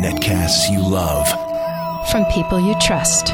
[0.00, 1.26] Netcasts you love.
[2.10, 3.26] From people you trust.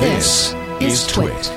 [0.00, 1.50] This is Twit.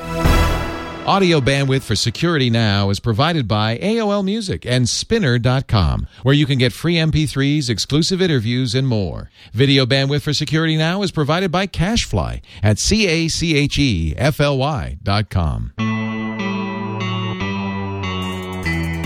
[1.06, 6.58] Audio bandwidth for Security Now is provided by AOL Music and Spinner.com, where you can
[6.58, 9.30] get free MP3s, exclusive interviews, and more.
[9.52, 13.38] Video bandwidth for Security Now is provided by CacheFly at C-A-C-H-E-F-L-Y
[15.04, 15.74] dot com.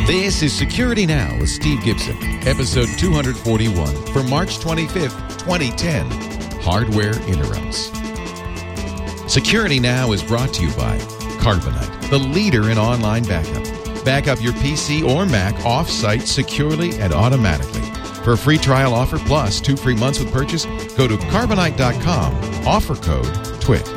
[0.07, 2.15] This is Security Now with Steve Gibson,
[2.47, 6.09] episode 241 for March 25th, 2010.
[6.61, 7.91] Hardware Interrupts.
[9.29, 10.97] Security Now is brought to you by
[11.41, 13.65] Carbonite, the leader in online backup.
[14.05, 17.81] Back up your PC or Mac off-site securely and automatically.
[18.23, 20.63] For a free trial offer plus two free months with purchase,
[20.95, 22.65] go to carbonite.com.
[22.65, 23.96] Offer code TWIT.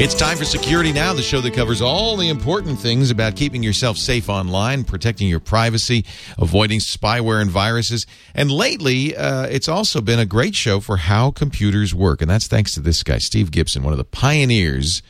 [0.00, 3.64] It's time for Security Now, the show that covers all the important things about keeping
[3.64, 6.04] yourself safe online, protecting your privacy,
[6.38, 8.06] avoiding spyware and viruses.
[8.32, 12.22] And lately, uh, it's also been a great show for how computers work.
[12.22, 15.02] And that's thanks to this guy, Steve Gibson, one of the pioneers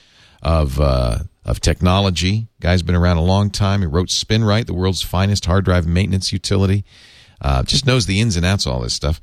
[0.43, 2.49] of, uh, of technology.
[2.59, 3.83] Guy's been around a long time.
[3.83, 6.87] He wrote SpinRite, the world's finest hard drive maintenance utility.
[7.43, 9.21] Uh, just knows the ins and outs of all this stuff.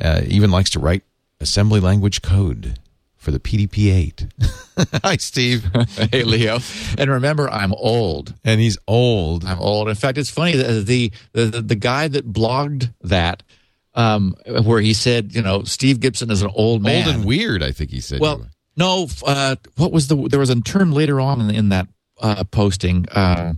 [0.00, 1.02] Uh, even likes to write
[1.38, 2.78] assembly language code
[3.22, 5.00] for the PDP-8.
[5.04, 5.64] Hi, Steve.
[6.10, 6.58] hey, Leo.
[6.98, 8.34] And remember, I'm old.
[8.44, 9.44] And he's old.
[9.44, 9.88] I'm old.
[9.88, 13.44] In fact, it's funny the the the, the guy that blogged that,
[13.94, 17.62] um, where he said, you know, Steve Gibson is an old man, old and weird.
[17.62, 18.20] I think he said.
[18.20, 18.44] Well,
[18.76, 19.06] no.
[19.24, 20.16] Uh, what was the?
[20.16, 21.86] There was a term later on in, in that
[22.20, 23.06] uh, posting.
[23.08, 23.52] Uh,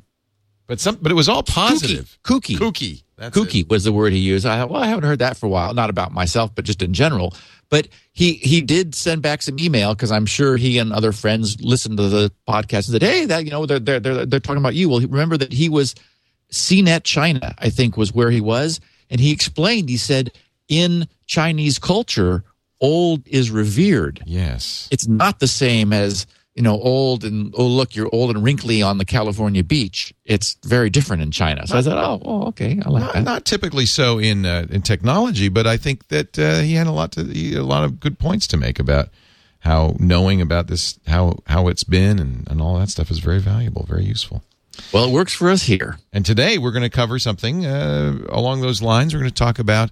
[0.67, 2.19] but some, but it was all positive.
[2.23, 2.57] Kooky.
[2.57, 3.03] Kooky.
[3.17, 4.45] That's Kooky was the word he used.
[4.45, 5.73] I well, I haven't heard that for a while.
[5.73, 7.35] Not about myself, but just in general.
[7.75, 11.61] But he he did send back some email because I'm sure he and other friends
[11.61, 14.63] listened to the podcast and said, "Hey, that you know they're they're they're, they're talking
[14.63, 15.97] about you." Well, remember that he was
[16.53, 18.79] CNET China, I think, was where he was,
[19.11, 19.89] and he explained.
[19.89, 20.31] He said,
[20.69, 22.45] "In Chinese culture,
[22.81, 24.23] old is revered.
[24.25, 28.45] Yes, it's not the same as." You know, old and oh look, you're old and
[28.45, 30.15] wrinkly on the California beach.
[30.25, 31.67] It's very different in China.
[31.67, 33.25] So not, I said, oh, oh, okay, I like not, that.
[33.25, 36.93] Not typically so in uh, in technology, but I think that uh, he had a
[36.93, 39.09] lot to a lot of good points to make about
[39.61, 43.41] how knowing about this, how how it's been, and and all that stuff is very
[43.41, 44.43] valuable, very useful.
[44.93, 45.99] Well, it works for us here.
[46.13, 49.15] And today we're going to cover something uh, along those lines.
[49.15, 49.91] We're going to talk about.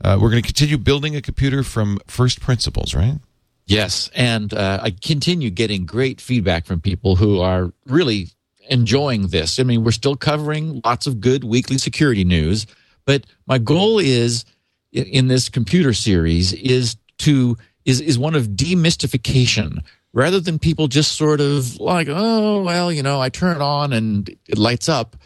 [0.00, 3.18] Uh, we're going to continue building a computer from first principles, right?
[3.66, 8.28] Yes, and uh, I continue getting great feedback from people who are really
[8.68, 9.58] enjoying this.
[9.58, 12.66] I mean, we're still covering lots of good weekly security news,
[13.06, 14.44] but my goal is
[14.92, 19.78] in this computer series is to is is one of demystification
[20.12, 23.92] rather than people just sort of like, oh well, you know, I turn it on
[23.92, 25.16] and it lights up.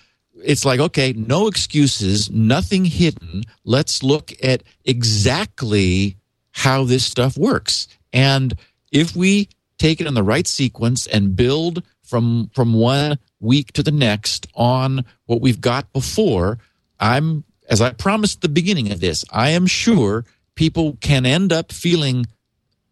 [0.44, 3.42] It's like, okay, no excuses, nothing hidden.
[3.64, 6.16] Let's look at exactly
[6.52, 8.54] how this stuff works and
[8.92, 9.48] if we
[9.78, 14.46] take it in the right sequence and build from from one week to the next
[14.54, 16.58] on what we've got before,
[16.98, 20.24] I'm as I promised at the beginning of this, I am sure
[20.54, 22.26] people can end up feeling,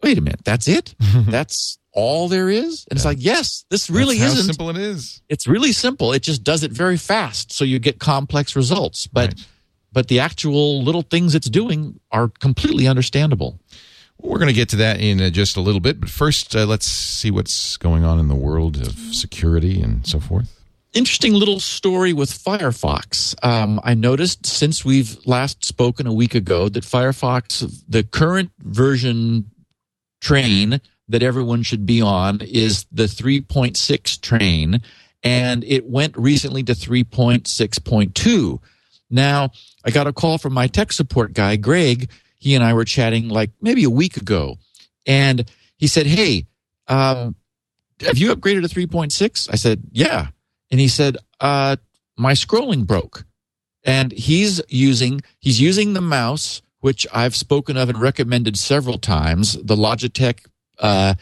[0.03, 0.95] wait a minute, that's it?
[1.01, 2.87] that's all there is?
[2.91, 2.99] And yeah.
[2.99, 4.45] it's like, yes, this really isn't.
[4.45, 5.23] simple it is.
[5.29, 6.13] It's really simple.
[6.13, 7.53] It just does it very fast.
[7.53, 9.07] So you get complex results.
[9.07, 9.47] But right.
[9.93, 13.59] but the actual little things it's doing are completely understandable.
[14.19, 16.67] We're going to get to that in uh, just a little bit, but first, uh,
[16.67, 20.53] let's see what's going on in the world of security and so forth.
[20.95, 23.35] Interesting little story with Firefox.
[23.45, 29.51] Um, I noticed since we've last spoken a week ago that Firefox, the current version
[30.21, 34.81] train that everyone should be on is the 3.6 train,
[35.23, 38.59] and it went recently to 3.6.2.
[39.11, 39.51] Now,
[39.85, 43.29] I got a call from my tech support guy, Greg, he and I were chatting
[43.29, 44.59] like maybe a week ago,
[45.07, 45.45] and
[45.77, 46.47] he said, "Hey,
[46.89, 47.37] um,
[48.01, 50.29] have you upgraded to 3.6?" I said, "Yeah,"
[50.71, 51.77] and he said, uh,
[52.17, 53.25] "My scrolling broke,"
[53.85, 59.55] and he's using he's using the mouse which I've spoken of and recommended several times,
[59.55, 60.47] the Logitech
[60.79, 61.15] uh,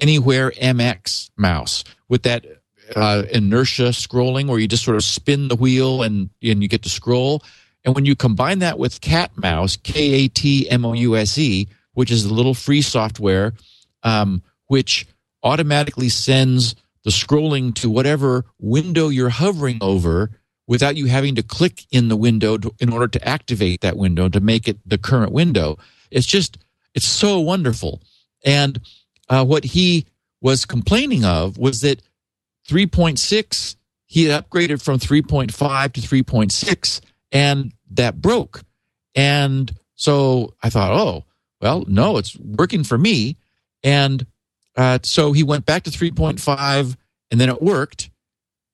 [0.00, 2.46] Anywhere MX mouse with that
[2.94, 6.82] uh, inertia scrolling where you just sort of spin the wheel and and you get
[6.82, 7.42] to scroll.
[7.84, 11.68] And when you combine that with KatMouse, K A T M O U S E,
[11.94, 13.54] which is the little free software,
[14.02, 15.06] um, which
[15.42, 16.74] automatically sends
[17.04, 20.30] the scrolling to whatever window you're hovering over
[20.66, 24.28] without you having to click in the window to, in order to activate that window
[24.28, 25.78] to make it the current window.
[26.10, 26.58] It's just,
[26.94, 28.00] it's so wonderful.
[28.44, 28.80] And
[29.28, 30.06] uh, what he
[30.40, 32.02] was complaining of was that
[32.68, 37.00] 3.6, he had upgraded from 3.5 to 3.6,
[37.32, 38.62] and that broke.
[39.14, 41.24] And so I thought, oh,
[41.60, 43.36] well, no, it's working for me.
[43.82, 44.26] And
[44.76, 46.96] uh, so he went back to 3.5,
[47.30, 48.10] and then it worked.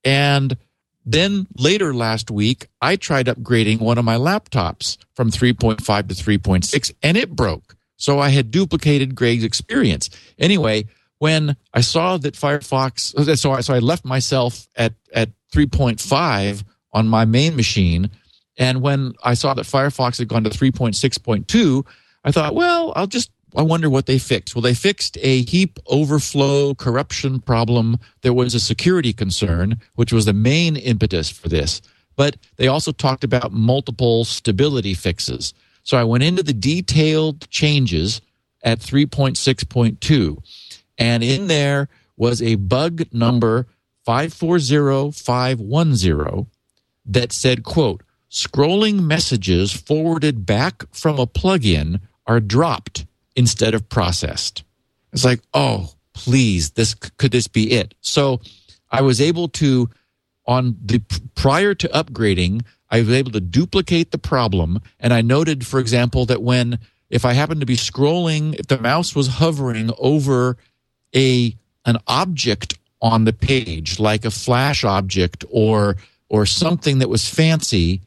[0.04, 0.56] And
[1.04, 6.92] then later last week, I tried upgrading one of my laptops from 3.5 to 3.6,
[7.02, 7.76] and it broke.
[7.96, 10.10] So I had duplicated Greg's experience.
[10.38, 10.86] Anyway,
[11.18, 17.08] when I saw that Firefox, so I, so I left myself at, at 3.5 on
[17.08, 18.10] my main machine.
[18.56, 21.86] And when I saw that Firefox had gone to 3.6.2,
[22.24, 24.54] I thought, well, I'll just, I wonder what they fixed.
[24.54, 27.98] Well, they fixed a heap overflow corruption problem.
[28.22, 31.82] There was a security concern, which was the main impetus for this.
[32.16, 35.52] But they also talked about multiple stability fixes.
[35.82, 38.22] So I went into the detailed changes
[38.62, 40.38] at 3.6.2,
[40.98, 43.68] and in there was a bug number
[44.04, 46.46] 540510
[47.04, 54.64] that said, quote, scrolling messages forwarded back from a plugin are dropped instead of processed.
[55.12, 57.94] It's like, oh, please, this could this be it?
[58.00, 58.40] So
[58.90, 59.90] I was able to
[60.46, 61.00] on the
[61.34, 64.80] prior to upgrading, I was able to duplicate the problem.
[65.00, 66.78] And I noted, for example, that when
[67.10, 70.56] if I happened to be scrolling, if the mouse was hovering over
[71.14, 75.96] a an object on the page, like a flash object or
[76.28, 78.00] or something that was fancy,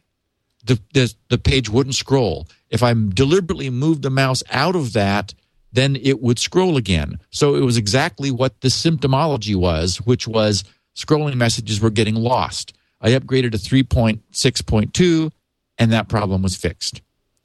[0.70, 2.48] the, the, the page wouldn't scroll.
[2.70, 5.34] If I deliberately moved the mouse out of that,
[5.74, 7.20] then it would scroll again.
[7.30, 10.64] So it was exactly what the symptomology was, which was
[10.96, 12.74] scrolling messages were getting lost.
[13.02, 15.32] I upgraded to 3.6.2
[15.78, 17.02] and that problem was fixed.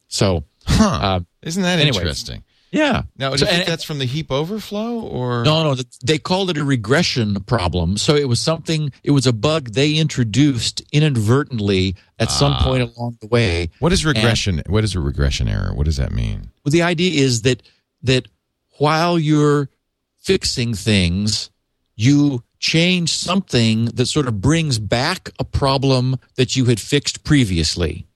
[0.09, 0.85] So, Huh.
[1.03, 1.97] uh, Isn't that anyways.
[1.99, 2.43] interesting?
[2.75, 3.03] Yeah.
[3.17, 5.45] Now, So- and- that's from the heap overflow or?
[5.45, 7.97] No, no, they called it a regression problem.
[7.97, 12.65] So it was something, it was a bug they introduced inadvertently at some ah.
[12.65, 13.71] point along the way.
[13.79, 14.63] What is regression?
[14.67, 15.73] what is a regression error?
[15.75, 16.51] What does that mean?
[16.65, 17.63] Well, the idea is that
[18.03, 18.29] that
[18.79, 19.69] while you're
[20.19, 21.51] fixing things,
[21.97, 28.07] you change something that sort of brings back a problem that you had fixed previously.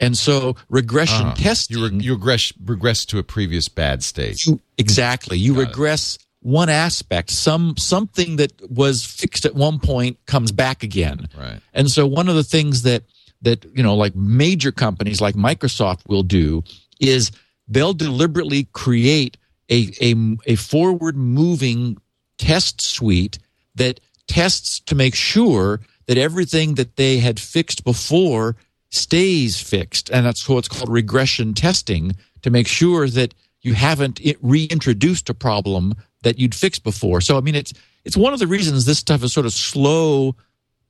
[0.00, 4.46] And so regression Ah, testing You, re- you regress, regress to a previous bad state.
[4.46, 10.52] you- exactly you regress one aspect some something that was fixed at one point comes
[10.52, 11.60] back again Right.
[11.74, 13.02] and so one of the things that
[13.42, 16.62] that you know like major companies like microsoft will do
[17.00, 17.32] is
[17.66, 19.36] they'll deliberately create
[19.68, 20.14] a a,
[20.46, 21.96] a forward moving
[22.38, 23.38] test suite
[23.74, 23.98] that
[24.28, 28.54] tests to make sure that everything that they had fixed before
[28.90, 35.28] stays fixed and that's what's called regression testing to make sure that you haven't reintroduced
[35.28, 37.72] a problem that you'd fixed before so i mean it's
[38.04, 40.34] it's one of the reasons this stuff is sort of slow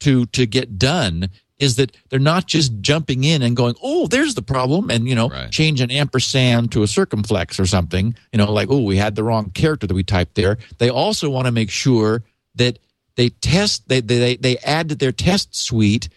[0.00, 1.28] to to get done
[1.58, 5.14] is that they're not just jumping in and going oh there's the problem and you
[5.16, 5.50] know Right.
[5.50, 9.24] change an ampersand to a circumflex or something you know like oh we had the
[9.24, 12.22] wrong character that we typed there they also want to make sure
[12.54, 12.78] that
[13.16, 16.08] they test they they they add to their test suite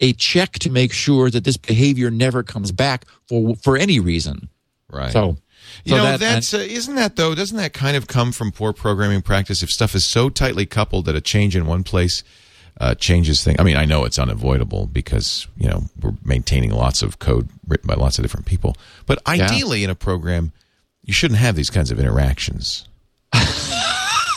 [0.00, 4.48] a check to make sure that this behavior never comes back for for any reason
[4.90, 5.12] Right.
[5.12, 5.36] so
[5.84, 7.34] You so know, that- that's uh, isn't that though?
[7.34, 9.62] Doesn't that kind of come from poor programming practice?
[9.62, 12.22] If stuff is so tightly coupled that a change in one place
[12.80, 13.56] uh, changes things.
[13.58, 17.88] I mean, I know it's unavoidable because you know we're maintaining lots of code written
[17.88, 18.76] by lots of different people.
[19.04, 20.52] But ideally, in a program,
[21.02, 22.88] you shouldn't have these kinds of interactions.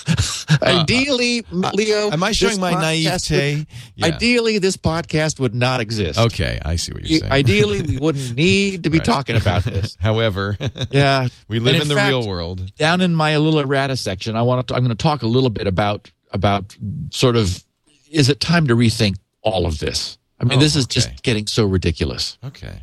[0.61, 3.55] ideally leo Uh, Am I showing my naivete?
[3.57, 4.05] would- Yeah.
[4.07, 7.31] ideally this podcast would not exist Okay, I see what you're saying.
[7.31, 9.97] Ideally, we wouldn't need to be talking about this.
[9.99, 10.57] However,
[10.91, 12.73] Yeah, we live And in, the fact, real world.
[12.77, 14.75] Down in my little errata section, I want to.
[14.75, 16.75] I'm going to talk a little bit about about
[17.11, 17.63] sort of.
[18.09, 20.17] Is it time to rethink all of this?
[20.39, 20.93] I mean, Oh, this is okay.
[20.99, 22.37] just getting so ridiculous.
[22.43, 22.81] Okay.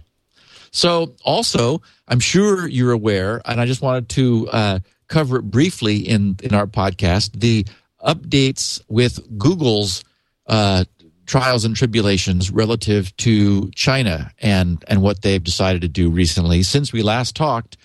[0.71, 5.97] So, also, I'm sure you're aware, and I just wanted to uh, cover it briefly
[5.97, 7.41] in in our podcast.
[7.41, 7.67] The
[8.05, 10.05] updates with Google's
[10.47, 10.85] uh,
[11.27, 16.62] trials and tribulations relative to China and and what they've decided to do recently.
[16.62, 17.77] Since we last talked,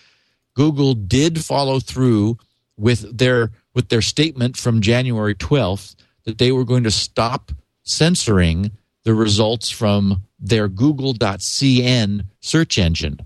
[0.56, 2.38] Google did follow through
[2.77, 7.51] with their with their statement from January 12th that they were going to stop
[7.84, 8.72] censoring
[9.03, 13.20] the results from their google.cn search engine.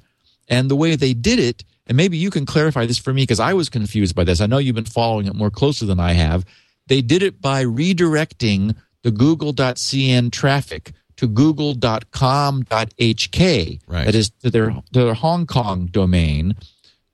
[0.50, 3.40] And the way they did it, and maybe you can clarify this for me because
[3.40, 4.42] I was confused by this.
[4.42, 6.46] I know you've been following it more closely than I have.
[6.88, 13.80] They did it by redirecting the google.cn traffic to google.com.hk.
[13.88, 14.06] Right.
[14.06, 16.56] That is to their, to their Hong Kong domain.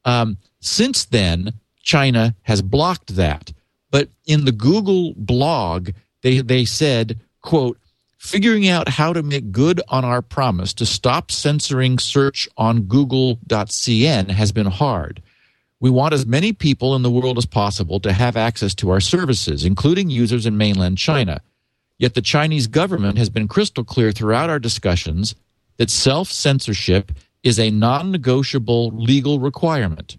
[0.06, 3.54] Um, since then, China has blocked that.
[3.92, 5.92] But in the Google blog,
[6.24, 7.78] they they said, "quote
[8.24, 14.30] Figuring out how to make good on our promise to stop censoring search on Google.cn
[14.32, 15.22] has been hard.
[15.82, 19.02] We want as many people in the world as possible to have access to our
[19.02, 21.42] services, including users in mainland China.
[22.00, 25.36] Yet the Chinese government has been crystal clear throughout our discussions
[25.76, 27.12] that self censorship
[27.44, 30.18] is a non negotiable legal requirement.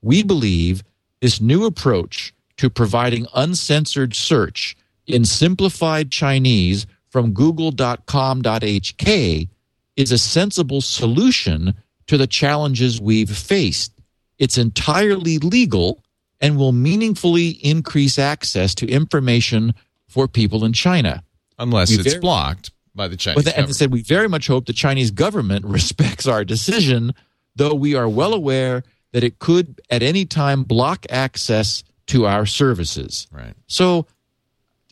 [0.00, 0.82] We believe
[1.20, 4.74] this new approach to providing uncensored search
[5.06, 9.48] in simplified Chinese from google.com.hk
[9.96, 11.74] is a sensible solution
[12.06, 13.92] to the challenges we've faced.
[14.38, 16.02] It's entirely legal
[16.40, 19.74] and will meaningfully increase access to information
[20.08, 21.22] for people in China.
[21.58, 23.76] Unless We it's very- blocked by the Chinese But and they government.
[23.76, 27.12] said we very much hope the Chinese government respects our decision,
[27.54, 32.46] though we are well aware that it could at any time block access to our
[32.46, 33.26] services.
[33.30, 33.54] Right.
[33.66, 34.06] So,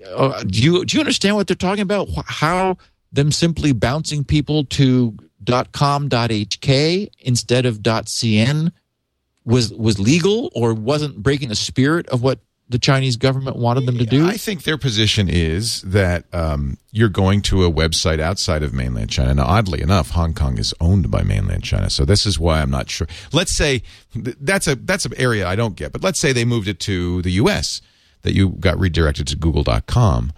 [0.07, 2.09] uh, do you do you understand what they're talking about?
[2.27, 2.77] How
[3.13, 5.17] them simply bouncing people to
[5.73, 8.73] .com.hk instead of .cn
[9.45, 13.99] was was legal or wasn't breaking the spirit of what the Chinese government wanted them
[13.99, 14.29] to do?
[14.29, 19.11] I think their position is that um, you're going to a website outside of mainland
[19.11, 19.35] China.
[19.35, 22.71] Now, oddly enough, Hong Kong is owned by mainland China, so this is why I'm
[22.71, 23.09] not sure.
[23.33, 23.83] Let's say
[24.15, 27.23] that's a that's an area I don't get, but let's say they moved it to
[27.23, 27.81] the U.S.
[28.23, 30.33] that you got redirected to Google.com.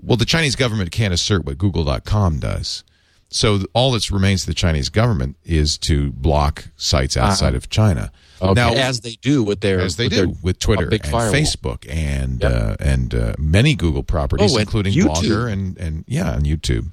[0.00, 2.84] Well, the Chinese government can't assert what Google.com does.
[3.30, 8.12] So all that remains to the Chinese government is to block sites outside of China.
[8.40, 11.32] Okay, Now, as they do with their as they with do with Twitter and firewall.
[11.32, 12.52] Facebook and Yep.
[12.52, 15.06] uh, and uh, many Google properties, Oh, including YouTube.
[15.16, 16.92] Blogger and and yeah, and YouTube.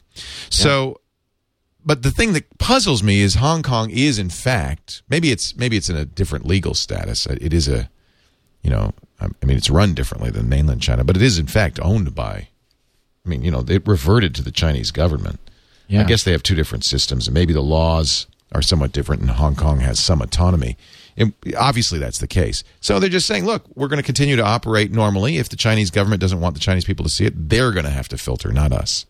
[0.49, 1.01] So,
[1.85, 5.77] but the thing that puzzles me is Hong Kong is in fact maybe it's maybe
[5.77, 7.27] it's in a different legal status.
[7.27, 7.90] It is a
[8.63, 11.79] you know I mean it's run differently than mainland China, but it is in fact
[11.81, 12.47] owned by.
[13.25, 15.39] I mean you know it reverted to the Chinese government.
[15.87, 16.01] Yeah.
[16.01, 19.31] I guess they have two different systems, and maybe the laws are somewhat different, and
[19.31, 20.77] Hong Kong has some autonomy.
[21.17, 22.63] And obviously, that's the case.
[22.79, 25.37] So they're just saying, look, we're going to continue to operate normally.
[25.37, 27.91] If the Chinese government doesn't want the Chinese people to see it, they're going to
[27.91, 29.05] have to filter, not us.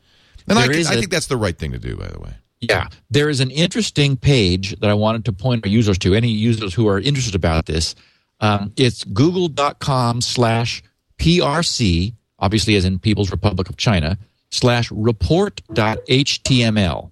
[0.48, 2.20] And I, There is I a- think that's the right thing to do, by the
[2.20, 2.34] way.
[2.60, 6.14] Yeah, there is an interesting page that I wanted to point our users to.
[6.16, 7.94] Any users who are interested about this,
[8.42, 10.84] um, it's google.com slash
[11.18, 14.18] PRC, obviously as in People's Republic of China,
[14.50, 17.12] slash report.html.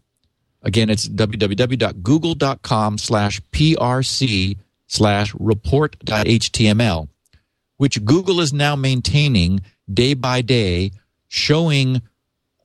[0.62, 4.58] Again, it's www.google.com slash PRC
[4.88, 7.08] slash report.html,
[7.78, 10.92] which Google is now maintaining day by day,
[11.28, 12.02] showing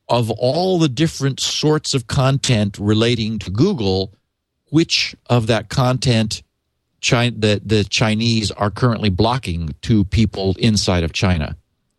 [0.08, 4.14] of all the different sorts of content relating to Google,
[4.70, 6.42] which of that content
[7.04, 11.54] China, the, the Chinese are currently blocking to people inside of China.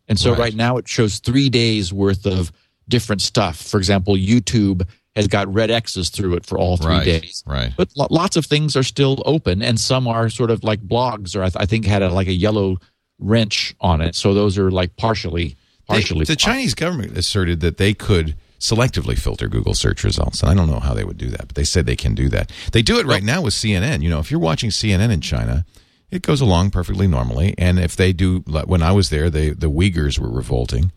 [0.08, 0.38] And so Right.
[0.40, 0.54] right.
[0.54, 2.50] now it shows three days worth of
[2.88, 3.56] different stuff.
[3.56, 4.82] For example, YouTube
[5.14, 7.44] has got red X's through it for all three Right, days.
[7.46, 7.72] right.
[7.76, 11.36] But lo- lots of things are still open, and some are sort of like blogs,
[11.36, 12.76] or I, th- I think had a, like a yellow
[13.18, 14.14] wrench on it.
[14.16, 15.48] So those are like partially,
[15.88, 16.24] They- partially.
[16.24, 20.42] the Chinese government asserted that they could selectively filter Google search results.
[20.42, 22.28] And I don't know how they would do that, but they said they can do
[22.30, 22.50] that.
[22.72, 24.02] They do it right now with CNN.
[24.02, 25.64] You know, if you're watching CNN in China,
[26.10, 27.54] it goes along perfectly normally.
[27.58, 30.92] And if they do, like, when I was there, they, the Uyghurs were revolting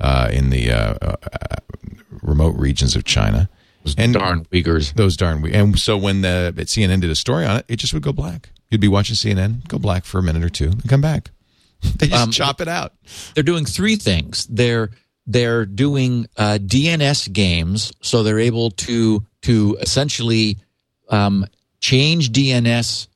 [0.00, 1.16] uh, in the uh, uh,
[2.22, 3.48] remote regions of China.
[3.98, 4.94] And darn Uyghurs.
[4.94, 7.92] those darn we and so when the CNN did a story on it, it just
[7.92, 8.48] would go black.
[8.70, 11.30] You'd be watching CNN, go black for a minute or two, and come back.
[11.98, 12.94] They just Um, chop it out.
[13.34, 14.46] they're doing three things.
[14.46, 14.88] They're
[15.26, 20.58] they're doing uh, DNS games, so they're able to to essentially
[21.08, 21.46] um,
[21.80, 23.08] change DNS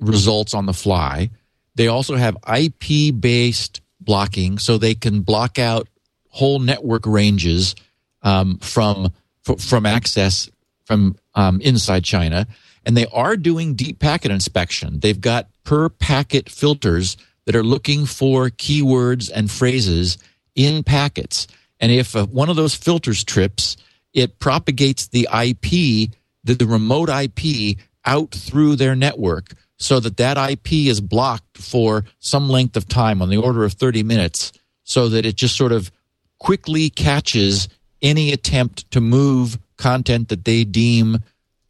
[0.00, 1.30] results on the fly.
[1.74, 5.88] They also have IP based blocking, so they can block out
[6.30, 7.74] whole network ranges
[8.22, 9.12] um, from
[9.48, 10.50] f- from access
[10.84, 12.46] from um, inside China,
[12.86, 15.00] and they are doing deep packet inspection.
[15.00, 20.18] They've got per packet filters that are looking for keywords and phrases
[20.58, 21.46] in packets.
[21.80, 23.76] And if uh, one of those filters trips,
[24.12, 26.10] it propagates the IP,
[26.42, 32.04] the, the remote IP, out through their network so that that IP is blocked for
[32.18, 35.72] some length of time on the order of 30 minutes so that it just sort
[35.72, 35.92] of
[36.38, 37.68] quickly catches
[38.02, 41.18] any attempt to move content that they deem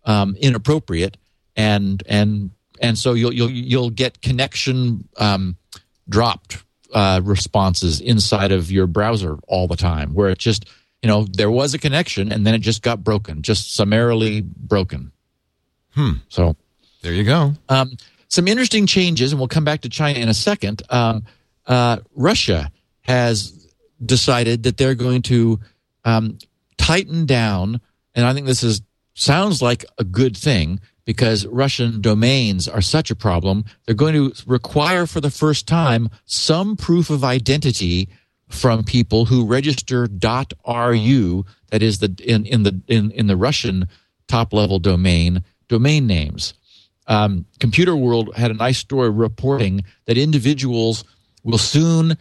[0.05, 1.19] um, inappropriate
[1.57, 5.57] and and and so you'll you'll you'll get connection um,
[6.09, 6.65] dropped
[6.95, 10.65] uh, responses inside of your browser all the time where it just
[11.03, 15.13] you know there was a connection and then it just got broken just summarily broken
[15.95, 16.13] Hmm.
[16.29, 16.57] so
[17.03, 17.55] There you go.
[17.69, 17.97] um,
[18.29, 20.83] some interesting changes, and we'll come back to China in a second.
[20.91, 21.25] Um,
[21.67, 22.71] uh, Russia
[23.03, 23.67] has
[24.05, 25.59] decided that they're going to
[26.05, 26.37] um,
[26.77, 27.81] tighten down,
[28.15, 28.83] and I think this is
[29.15, 33.65] sounds like a good thing because Russian domains are such a problem.
[33.87, 38.11] They're going to require for the first time some proof of identity
[38.51, 43.89] from people who register .ru, that is the in, in the in, in the Russian
[44.27, 46.53] top level domain domain names.
[47.07, 51.05] Um, Computer World had a nice story reporting that individuals
[51.43, 52.19] will soon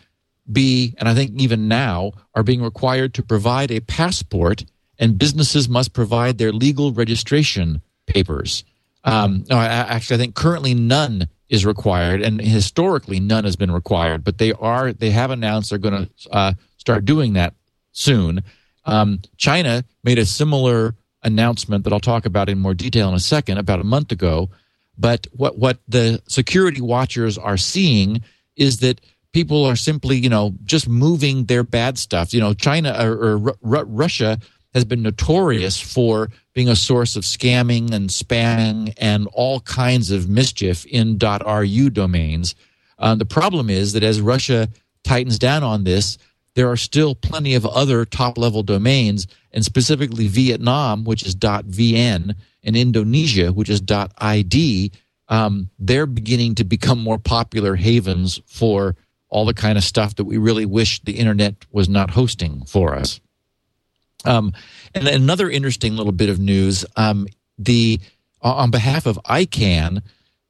[0.50, 4.64] be, and I think even now, are being required to provide a passport,
[4.98, 8.64] and businesses must provide their legal registration papers.
[9.08, 14.26] Um, no, actually, I think currently none is required, and historically none has been required.
[14.26, 17.54] But they are they have announced they're going to uh, start doing that
[17.94, 18.44] soon.
[18.86, 23.20] Um, China made a similar announcement that I'll talk about in more detail in a
[23.20, 24.50] second about a month ago.
[24.98, 28.22] But what what the security watchers are seeing
[28.58, 29.00] is that
[29.32, 32.34] people are simply, you know, just moving their bad stuff.
[32.34, 34.40] You know, China or, or Russia
[34.78, 40.30] has been notorious for being a source of scamming and spamming and all kinds of
[40.30, 42.54] mischief in .ru domains.
[43.00, 44.70] Uh, the problem is that as Russia
[45.04, 46.20] tightens down on this,
[46.54, 52.36] there are still plenty of other top level domains, and specifically Vietnam, which is .vn,
[52.64, 53.82] and Indonesia, which is
[54.20, 54.92] .id.
[55.28, 58.96] Um, they're beginning to become more popular havens for
[59.30, 62.96] all the kind of stuff that we really wish the internet was not hosting for
[62.96, 63.20] us.
[64.26, 64.54] Um,
[64.94, 68.00] and another interesting little bit of news: um, the
[68.42, 70.02] on behalf of ICANN,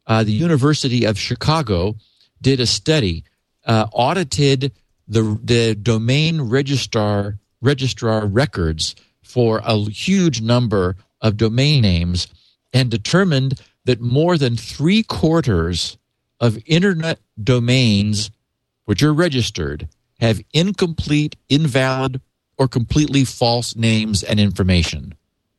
[0.06, 1.96] uh, the University of Chicago
[2.42, 3.24] did a study,
[3.66, 4.72] uh, audited
[5.08, 12.28] the the domain registrar registrar records for a huge number of domain names,
[12.74, 15.98] and determined that more than three quarters
[16.40, 18.30] of internet domains
[18.86, 19.88] which are registered
[20.20, 22.22] have incomplete, invalid,
[22.58, 25.14] or completely false names and information.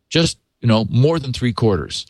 [0.09, 2.07] Just, you know, more than three quarters.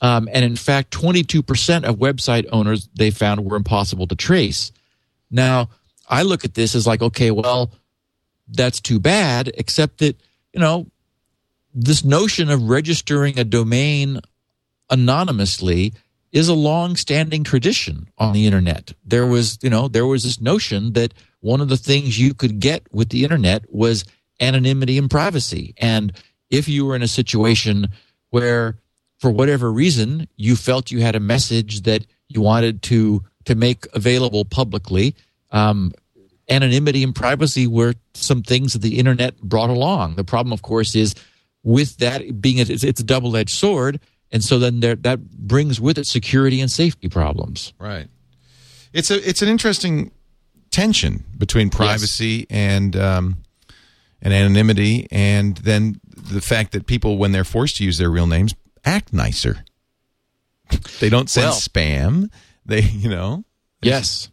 [0.00, 4.72] Um, and in fact, 22% of website owners they found were impossible to trace.
[5.30, 5.70] Now,
[6.08, 7.70] I look at this as like, okay, well,
[8.48, 10.16] that's too bad, except that,
[10.52, 10.86] you know,
[11.74, 14.20] this notion of registering a domain
[14.90, 15.94] anonymously
[16.32, 18.92] is a long-standing tradition on the internet.
[19.04, 22.60] There was, you know, there was this notion that one of the things you could
[22.60, 24.04] get with the internet was
[24.44, 25.74] anonymity and privacy.
[25.78, 26.12] And
[26.50, 27.88] if you were in a situation
[28.30, 28.78] where
[29.18, 33.86] for whatever reason you felt you had a message that you wanted to to make
[33.94, 35.14] available publicly,
[35.50, 35.92] um,
[36.48, 40.16] anonymity and privacy were some things that the internet brought along.
[40.16, 41.14] The problem, of course, is
[41.62, 44.00] with that being a, it's, it's a double edged sword
[44.34, 47.72] and so then there, that brings with it security and safety problems.
[47.78, 48.08] Right.
[48.92, 50.10] It's a it's an interesting
[50.72, 52.46] tension between privacy yes.
[52.50, 53.36] and um,
[54.24, 58.26] and anonymity, and then the fact that people, when they're forced to use their real
[58.26, 59.64] names, act nicer.
[60.98, 62.30] they don't send well, spam.
[62.66, 63.44] They, you know.
[63.82, 64.30] Yes.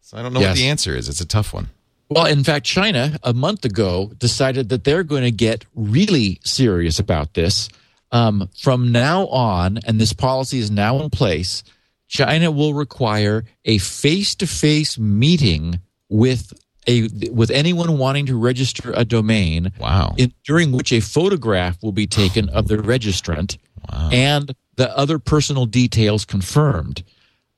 [0.00, 0.50] So I don't know yes.
[0.50, 1.08] what the answer is.
[1.08, 1.68] It's a tough one.
[2.10, 6.98] Well, in fact, China a month ago decided that they're going to get really serious
[6.98, 7.70] about this
[8.10, 11.64] um, from now on, and this policy is now in place,
[12.08, 16.52] China will require a face-to-face meeting with
[16.86, 19.72] a with anyone wanting to register a domain.
[19.78, 20.14] Wow!
[20.16, 23.58] In, during which a photograph will be taken of the registrant
[23.90, 24.10] wow.
[24.12, 27.02] and the other personal details confirmed.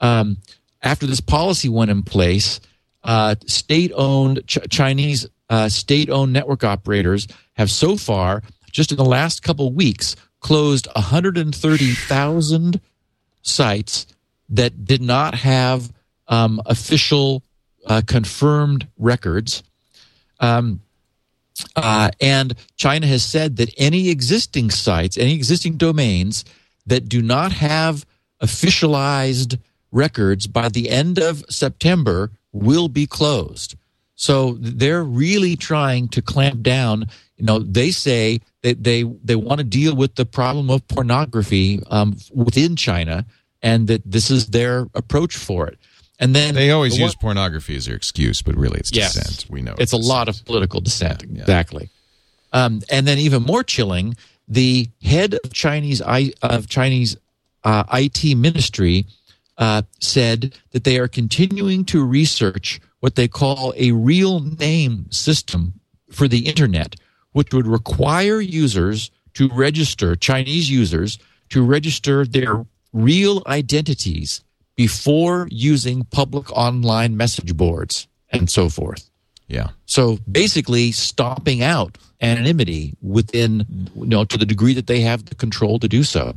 [0.00, 0.38] Um,
[0.82, 2.60] after this policy went in place,
[3.04, 9.42] uh, state-owned Ch- Chinese uh, state-owned network operators have so far, just in the last
[9.42, 12.80] couple weeks, closed 130,000
[13.42, 14.06] sites
[14.48, 15.92] that did not have
[16.28, 17.42] um, official
[17.86, 19.62] uh, confirmed records.
[20.40, 20.80] Um,
[21.76, 26.44] uh, and China has said that any existing sites, any existing domains
[26.86, 28.04] that do not have
[28.42, 29.58] officialized
[29.92, 33.76] records by the end of September will be closed.
[34.16, 37.06] So they're really trying to clamp down.
[37.36, 41.80] You know, they say that they, they want to deal with the problem of pornography
[41.90, 43.24] um, within China,
[43.62, 45.78] and that this is their approach for it.
[46.20, 49.50] And then they always the use pornography as their excuse, but really it's yes, dissent.
[49.50, 51.22] We know it's, it's a lot of political dissent.
[51.22, 51.40] Yeah, yeah.
[51.42, 51.90] Exactly.
[52.52, 57.16] Um, and then even more chilling, the head of Chinese of Chinese
[57.64, 59.06] uh, IT ministry
[59.58, 65.74] uh, said that they are continuing to research what they call a real name system
[66.10, 66.96] for the internet,
[67.32, 71.18] which would require users to register, Chinese users,
[71.50, 74.42] to register their real identities
[74.76, 79.10] before using public online message boards and so forth.
[79.48, 79.68] Yeah.
[79.86, 85.34] So basically, stomping out anonymity within, you know, to the degree that they have the
[85.34, 86.36] control to do so.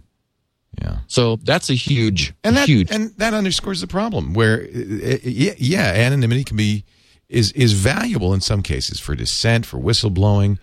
[0.81, 0.97] Yeah.
[1.07, 2.91] So that's a huge, and that huge.
[2.91, 6.83] and that underscores the problem where uh, yeah, yeah anonymity can be
[7.29, 10.59] is is valuable in some cases for dissent for whistleblowing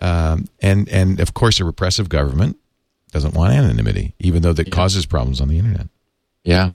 [0.00, 2.56] um, and and of course a repressive government
[3.10, 5.88] doesn't want anonymity even though that causes problems on the internet
[6.44, 6.70] Yeah.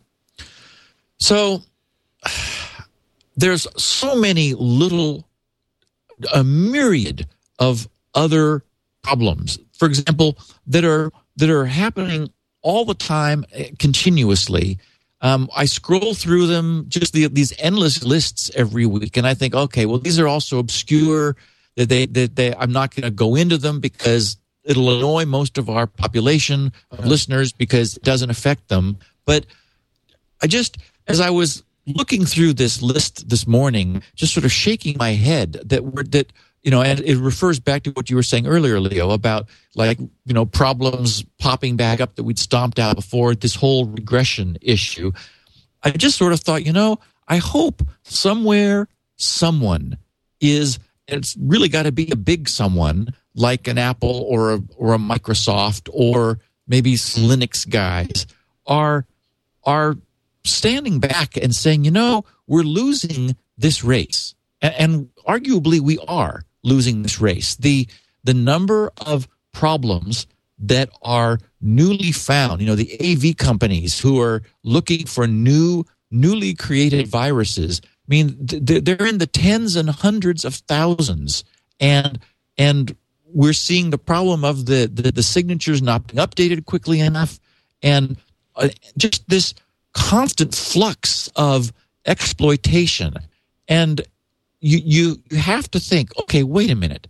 [1.22, 1.62] So
[3.38, 5.28] there's so many little,
[6.34, 7.28] a myriad
[7.60, 8.64] of other
[9.04, 9.60] problems.
[9.78, 12.32] For example, that are that are happening
[12.62, 14.80] all the time, eh, continuously.
[15.22, 19.54] Um, I scroll through them, just the, these endless lists every week, and I think,
[19.54, 21.36] okay, well, these are also obscure.
[21.78, 25.58] That they that they, I'm not going to go into them because it'll annoy most
[25.60, 28.98] of our population of listeners because it doesn't affect them.
[29.26, 29.46] But
[30.42, 30.78] I just,
[31.12, 35.54] as I was looking through this list this morning, just sort of shaking my head
[35.66, 36.32] that we're, that,
[36.64, 40.00] you know, and it refers back to what you were saying earlier, Leo, about like,
[40.00, 45.12] you know, problems popping back up that we'd stomped out before, this whole regression issue.
[45.84, 49.98] I just sort of thought, you know, I hope somewhere someone
[50.40, 54.94] is, it's really got to be a big someone like an Apple or a, or
[54.94, 58.28] a Microsoft or maybe Linux guys
[58.66, 59.06] are
[59.64, 59.98] are
[60.44, 66.44] standing back and saying, you know, we're losing this race, and, and arguably we are
[66.64, 67.56] losing this race.
[67.56, 67.88] the
[68.24, 70.28] The number of problems
[70.60, 76.54] that are newly found, you know, the AV companies who are looking for new, newly
[76.54, 77.82] created viruses.
[77.84, 81.44] I mean, th- they're in the tens and hundreds of thousands,
[81.80, 82.20] and
[82.58, 87.40] and we're seeing the problem of the the, the signatures not being updated quickly enough,
[87.82, 88.18] and
[88.56, 89.54] uh, just this
[89.94, 91.72] constant flux of
[92.06, 93.16] exploitation.
[93.68, 94.02] And
[94.60, 97.08] you you you have to think okay wait a minute.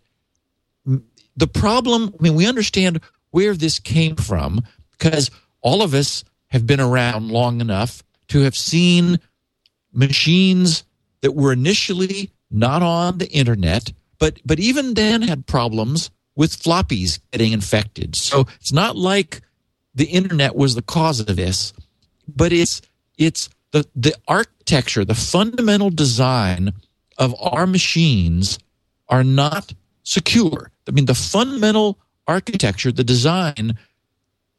[0.86, 6.68] The problem i mean we understand where this came from because all of us have
[6.68, 9.20] been around long enough to have seen
[9.94, 10.84] machines
[11.22, 17.20] that were initially not on the internet but but even then had problems with floppies
[17.32, 18.16] getting infected.
[18.16, 19.42] So it's not like
[19.94, 21.74] the internet was the cause of this
[22.28, 22.82] but it's
[23.18, 26.74] it's the the architecture, the fundamental design
[27.18, 28.60] of our machines
[29.10, 30.72] are not secure.
[30.88, 33.78] I mean, the fundamental architecture, the design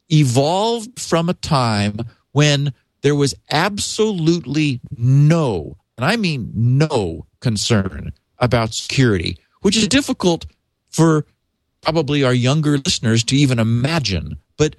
[0.09, 1.97] evolved from a time
[2.31, 10.45] when there was absolutely no, and I mean no concern about security, which is difficult
[10.89, 11.25] for
[11.81, 14.37] probably our younger listeners to even imagine.
[14.57, 14.75] But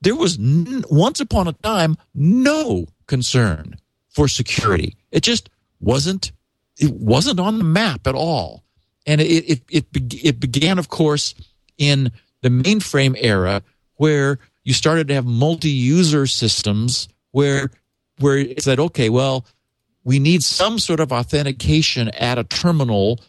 [0.00, 3.76] there was n- once upon a time no concern
[4.10, 4.96] for security.
[5.10, 6.32] It just wasn't
[6.76, 8.64] it wasn't on the map at all.
[9.06, 9.86] And it it it,
[10.24, 11.34] it began of course
[11.76, 13.62] in the mainframe era
[13.96, 17.70] where you started to have multi-user systems where
[18.18, 19.44] where it said okay, well,
[20.04, 23.20] we need some sort of authentication at a terminal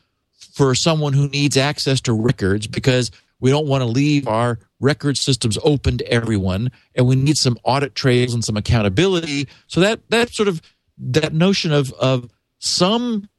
[0.54, 5.18] for someone who needs access to records because we don't want to leave our record
[5.18, 9.48] systems open to everyone, and we need some audit trails and some accountability.
[9.68, 10.62] So that that sort of
[10.98, 13.30] that notion of of some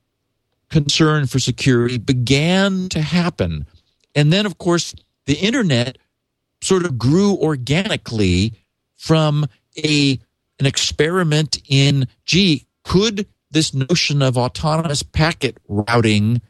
[0.68, 3.66] concern for security began to happen,
[4.14, 4.94] and then of course
[5.26, 5.98] the internet
[6.62, 8.54] sort of grew organically
[8.96, 10.18] from a
[10.58, 16.40] an experiment in gee could this notion of autonomous packet routing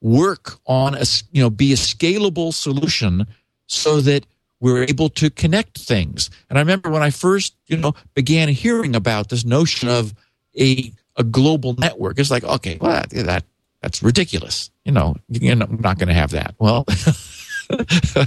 [0.00, 3.26] work on a you know be a scalable solution
[3.66, 4.26] so that
[4.60, 6.28] we're able to connect things.
[6.48, 10.14] And I remember when I first you know began hearing about this notion of
[10.58, 13.44] a a global network, it's like okay, well that, that
[13.82, 14.70] that's ridiculous.
[14.84, 16.54] You know, you're not going to have that.
[16.58, 16.84] Well,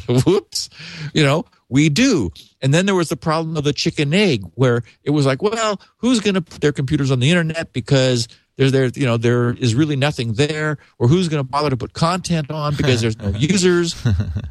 [0.26, 0.70] whoops,
[1.14, 2.32] you know, we do.
[2.62, 5.82] And then there was the problem of the chicken egg, where it was like, well,
[5.98, 8.28] who's going to put their computers on the internet because
[8.58, 11.78] there's there you know there is really nothing there or who's going to bother to
[11.78, 13.96] put content on because there's no users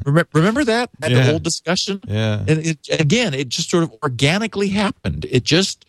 [0.05, 1.23] remember, remember that that Yeah.
[1.23, 2.39] whole discussion Yeah.
[2.47, 5.85] and it, again it just sort of organically happened it just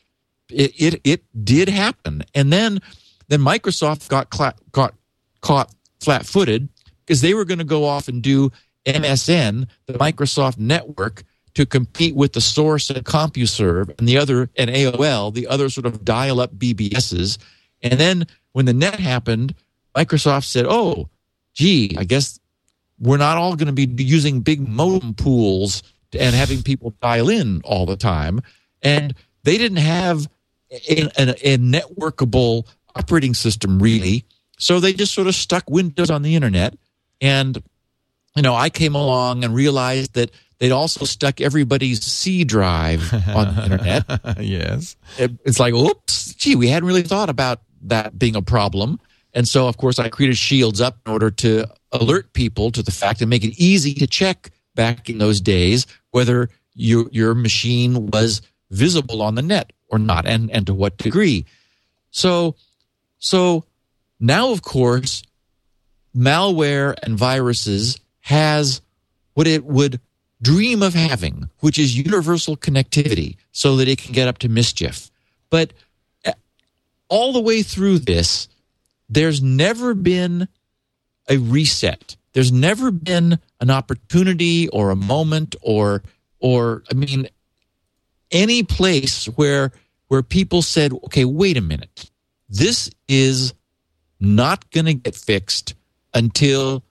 [0.51, 2.81] it it, it did happen and then
[3.29, 4.95] then microsoft got cla- got
[5.41, 6.69] caught flat-footed
[7.05, 8.51] because they were going to go off and do
[8.87, 11.25] msn the microsoft network
[11.55, 15.87] to compete with the source and CompuServe and the other and AOL, the other sort
[15.87, 17.39] of dial-up BBSs.
[17.85, 19.55] And then when the net happened,
[19.97, 21.09] Microsoft said, "Oh,
[21.55, 22.41] gee, I guess
[22.99, 25.83] we're not all going to be using big modem pools
[26.19, 28.41] and having people dial in all the time."
[28.83, 30.29] And they didn't have
[30.71, 32.67] a, a, a networkable
[32.97, 34.25] operating system really
[34.59, 36.75] so they just sort of stuck Windows on the internet.
[37.21, 37.63] And,
[38.37, 43.55] you know, I came along and realized that they'd also stuck everybody's C drive on
[43.55, 44.05] the internet.
[44.41, 44.97] yes.
[45.19, 49.01] It, it's like, oops, gee, we hadn't really thought about that being a problem.
[49.33, 52.93] And so, of course, I created Shields Up in order to alert people to the
[52.93, 58.07] fact and make it easy to check back in those days whether your your machine
[58.07, 61.47] was visible on the net or not, and and to what degree.
[62.11, 62.55] So,
[63.19, 63.65] so
[64.21, 65.23] now, of course,
[66.17, 68.81] malware and viruses has
[69.35, 70.01] what it would
[70.41, 75.11] dream of having, which is universal connectivity, so that it can get up to mischief.
[75.51, 75.73] But
[77.15, 78.49] all the way through this,
[79.09, 80.49] there's never been
[81.29, 82.17] a reset.
[82.33, 86.03] There's never been an opportunity or a moment or
[86.41, 87.29] or I mean
[88.33, 89.71] any place where
[90.09, 92.11] where people said, "Okay, wait a minute.
[92.49, 93.55] This is
[94.19, 95.75] not going to get fixed
[96.15, 96.83] until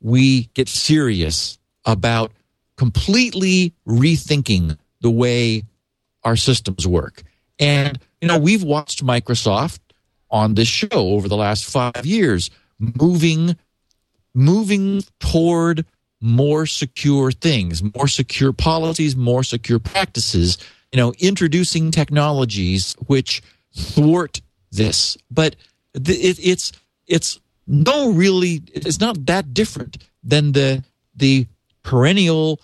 [0.00, 2.30] we get serious about
[2.76, 5.64] completely rethinking the way
[6.22, 7.24] our systems work."
[7.58, 9.80] And you know, we've watched Microsoft
[10.30, 13.56] on this show over the last 5 years moving
[14.34, 15.84] moving toward
[16.20, 20.56] more secure things, more secure policies, more secure practices,
[20.92, 23.42] you know, introducing technologies which
[23.74, 25.18] thwart this.
[25.30, 25.56] But
[25.94, 26.72] it, it's
[27.06, 30.84] it's no really it's not that different than the
[31.14, 31.46] the
[31.82, 32.60] perennial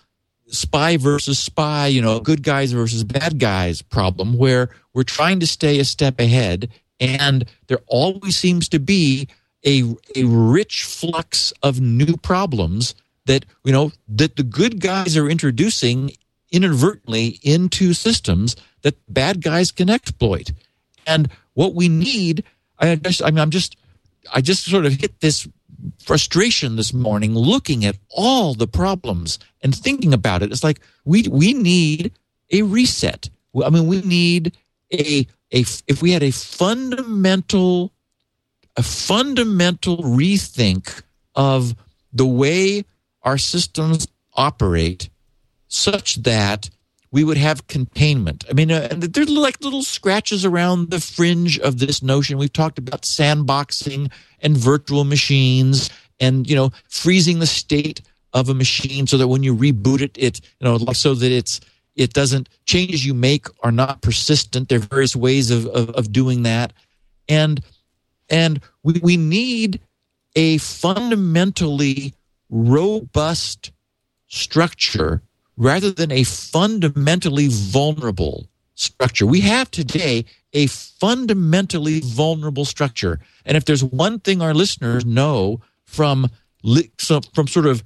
[0.49, 5.47] spy versus spy, you know, good guys versus bad guys problem where we're trying to
[5.47, 6.69] stay a step ahead
[7.01, 9.29] and there always seems to be
[9.65, 9.83] a
[10.17, 12.95] a rich flux of new problems
[13.27, 16.13] that you know that the good guys are introducing
[16.51, 20.53] inadvertently into systems that bad guys can exploit.
[21.07, 22.45] And what we need,
[22.79, 23.77] I just, I mean, I'm just,
[24.33, 25.49] I just sort of hit this
[26.05, 30.51] frustration this morning looking at all the problems and thinking about it.
[30.51, 32.12] It's like we we need
[32.51, 33.29] a reset.
[33.64, 34.57] I mean, we need
[34.93, 37.93] a a if we had a fundamental
[38.77, 41.03] a fundamental rethink
[41.35, 41.75] of
[42.12, 42.85] the way
[43.23, 45.11] our systems operate
[45.67, 46.71] such that
[47.11, 48.44] we would have containment.
[48.51, 52.38] I mean, uh, there's like little scratches around the fringe of this notion.
[52.38, 55.90] We've talked about sandboxing and virtual machines
[56.21, 58.03] and, you know, freezing the state
[58.35, 61.61] of a machine so that when you reboot it, it, you know, so that it's,
[61.97, 64.68] it doesn't, changes you make are not persistent.
[64.68, 66.73] There are various ways of, of, of doing that.
[67.29, 67.62] And,
[68.29, 69.81] and we, we need
[70.37, 72.12] a fundamentally
[72.51, 73.73] robust
[74.27, 75.23] structure
[75.59, 79.27] rather than a fundamentally vulnerable structure.
[79.27, 83.18] We have today a fundamentally vulnerable structure.
[83.44, 86.31] And if there's one thing our listeners know from
[86.99, 87.83] from sort of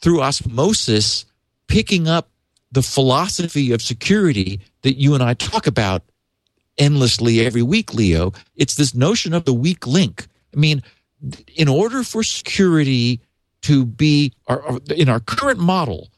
[0.00, 1.24] through osmosis
[1.66, 2.30] picking up
[2.72, 6.02] the philosophy of security that you and I talk about
[6.78, 10.26] endlessly every week, Leo, it's this notion of the weak link.
[10.54, 10.82] I mean,
[11.56, 13.20] in order for security
[13.62, 14.32] to be
[14.96, 16.08] in our current model,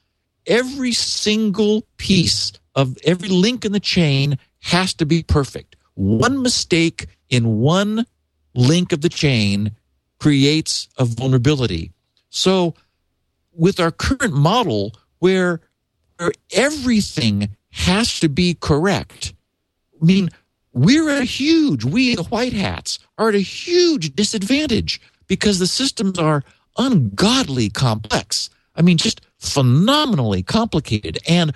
[0.46, 5.76] every single piece of every link in the chain has to be perfect.
[5.94, 8.06] One mistake in one
[8.54, 9.72] link of the chain
[10.18, 11.92] creates a vulnerability.
[12.30, 12.74] So,
[13.52, 15.60] with our current model, where,
[16.16, 19.34] where everything has to be correct,
[20.00, 20.30] I mean,
[20.72, 25.66] we're at a huge, we the white hats are at a huge disadvantage because the
[25.66, 26.42] systems are
[26.78, 28.48] ungodly complex.
[28.74, 31.52] I mean, just phenomenally complicated, and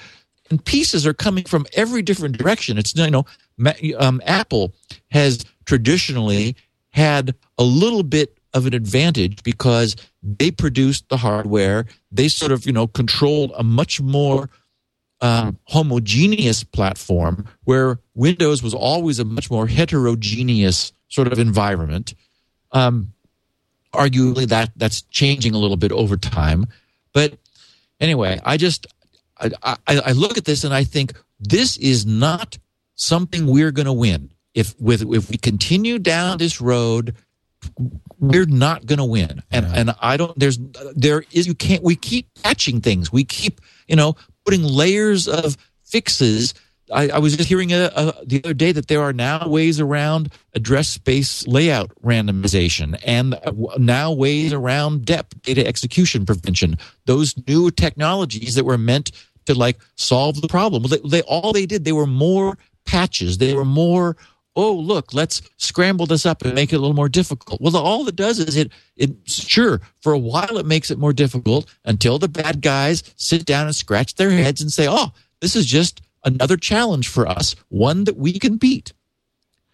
[0.51, 2.79] and pieces are coming from every different direction.
[2.79, 3.27] It's you know,
[3.99, 4.75] um, Apple
[5.11, 6.57] has traditionally
[6.90, 11.87] had a little bit of an advantage because they produced the hardware.
[12.11, 14.51] They sort of you know controlled a much more
[15.20, 22.14] um, homogeneous platform where Windows was always a much more heterogeneous sort of environment.
[22.72, 23.12] Um,
[23.92, 26.66] arguably that that's changing a little bit over time.
[27.12, 27.38] But
[28.01, 28.87] anyway, I just
[29.39, 32.59] I, I, I look at this and I think this is not
[32.95, 34.33] something we're going to win.
[34.55, 37.15] If with if we continue down this road,
[38.19, 39.43] we're not going to win.
[39.51, 39.73] And yeah.
[39.75, 40.39] and I don't.
[40.39, 40.59] There's
[40.95, 41.83] there is you can't.
[41.83, 43.13] We keep patching things.
[43.13, 46.55] We keep you know putting layers of fixes
[46.92, 49.81] I, I, was just hearing a, a, the other day that there are now ways
[49.81, 56.79] around address space layout randomization and uh, now ways around DEP, data execution prevention.
[57.07, 59.11] Those new technologies that were meant
[59.46, 60.85] to like solve the problem.
[60.85, 63.38] They, they all they did, they were more patches.
[63.38, 64.16] They were more
[64.57, 68.09] oh look let's scramble this up and make it a little more difficult well all
[68.09, 72.18] it does is it it sure for a while it makes it more difficult until
[72.18, 76.01] the bad guys sit down and scratch their heads and say oh this is just
[76.27, 78.93] another challenge for us one that we can beat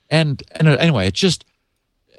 [0.09, 1.45] and and uh, anyway it's just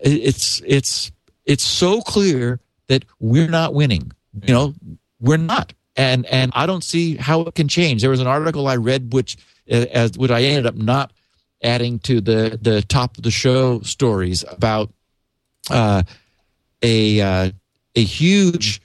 [0.02, 1.12] it's it's
[1.46, 4.74] it's so clear that we're not winning you know
[5.22, 8.68] we're not and and i don't see how it can change there was an article
[8.68, 9.38] i read which
[9.72, 11.14] uh, as which i ended up not
[11.64, 14.92] adding to the the top of the show stories about
[15.70, 16.04] uh,
[16.82, 17.52] a uh,
[17.96, 18.82] a huge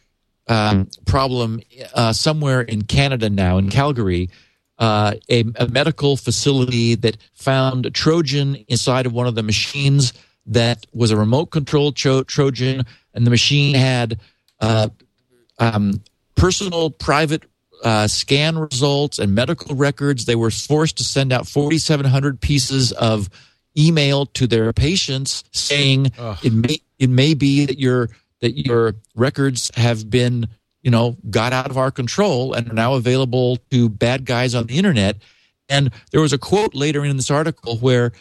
[0.46, 1.60] um, problem
[1.94, 4.30] uh, somewhere in Canada now in Calgary.
[4.78, 10.12] Uh, a, a, medical facility that found a Trojan inside of one of the machines
[10.46, 14.20] that was a remote control tro- Trojan, and the machine had
[14.60, 14.88] uh,
[15.58, 16.02] um,
[16.36, 17.42] personal private
[17.82, 20.24] uh, scan results and medical records.
[20.24, 23.28] They were forced to send out 4,700 pieces of
[23.76, 26.38] email to their patients saying Ugh.
[26.42, 28.08] it may it may be that your
[28.40, 30.48] that your records have been
[30.82, 34.66] you know got out of our control and are now available to bad guys on
[34.66, 35.16] the internet.
[35.68, 38.12] And there was a quote later in this article where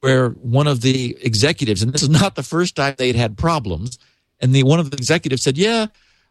[0.00, 3.98] where one of the executives, and this is not the first time they'd had problems,
[4.40, 5.86] and the one of the executives said, "Yeah,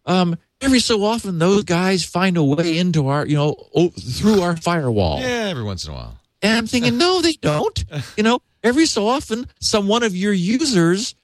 [0.06, 3.56] um, every so often those guys find a way into our, you know,
[4.00, 5.20] through our firewall.
[5.20, 6.20] Yeah, every once in a while.
[6.42, 7.84] And I'm thinking, no, they don't.
[8.18, 11.16] You know, every so often, some one of your users,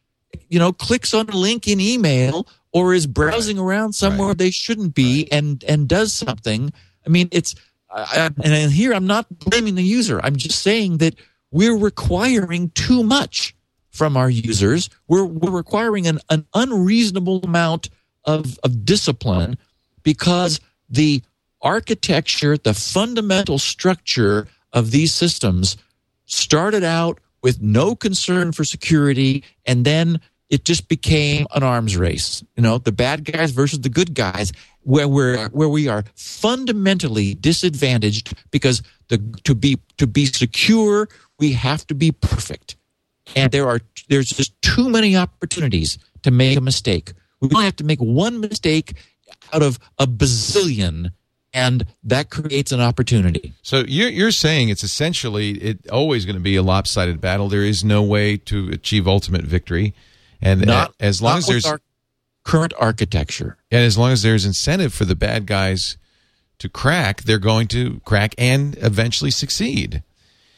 [0.49, 3.63] you know, clicks on a link in email or is browsing right.
[3.63, 4.37] around somewhere right.
[4.37, 5.37] they shouldn't be right.
[5.37, 6.71] and and does something.
[7.05, 7.55] I mean, it's
[7.89, 10.19] I, and here I'm not blaming the user.
[10.23, 11.15] I'm just saying that
[11.51, 13.55] we're requiring too much
[13.89, 14.89] from our users.
[15.07, 17.89] We're we're requiring an, an unreasonable amount
[18.25, 19.57] of, of discipline
[20.03, 21.21] because the
[21.61, 25.77] architecture, the fundamental structure of these systems
[26.25, 30.19] started out with no concern for security and then
[30.51, 32.43] it just became an arms race.
[32.55, 34.51] You know, the bad guys versus the good guys,
[34.83, 41.07] where we're where we are fundamentally disadvantaged because the to be to be secure,
[41.39, 42.75] we have to be perfect.
[43.35, 47.13] And there are there's just too many opportunities to make a mistake.
[47.39, 48.93] We only have to make one mistake
[49.53, 51.11] out of a bazillion
[51.53, 53.53] and that creates an opportunity.
[53.61, 57.49] So you're, you're saying it's essentially it always going to be a lopsided battle.
[57.49, 59.93] There is no way to achieve ultimate victory,
[60.41, 61.71] and not, as long as there's
[62.43, 65.97] current architecture, and as long as there's incentive for the bad guys
[66.59, 70.03] to crack, they're going to crack and eventually succeed.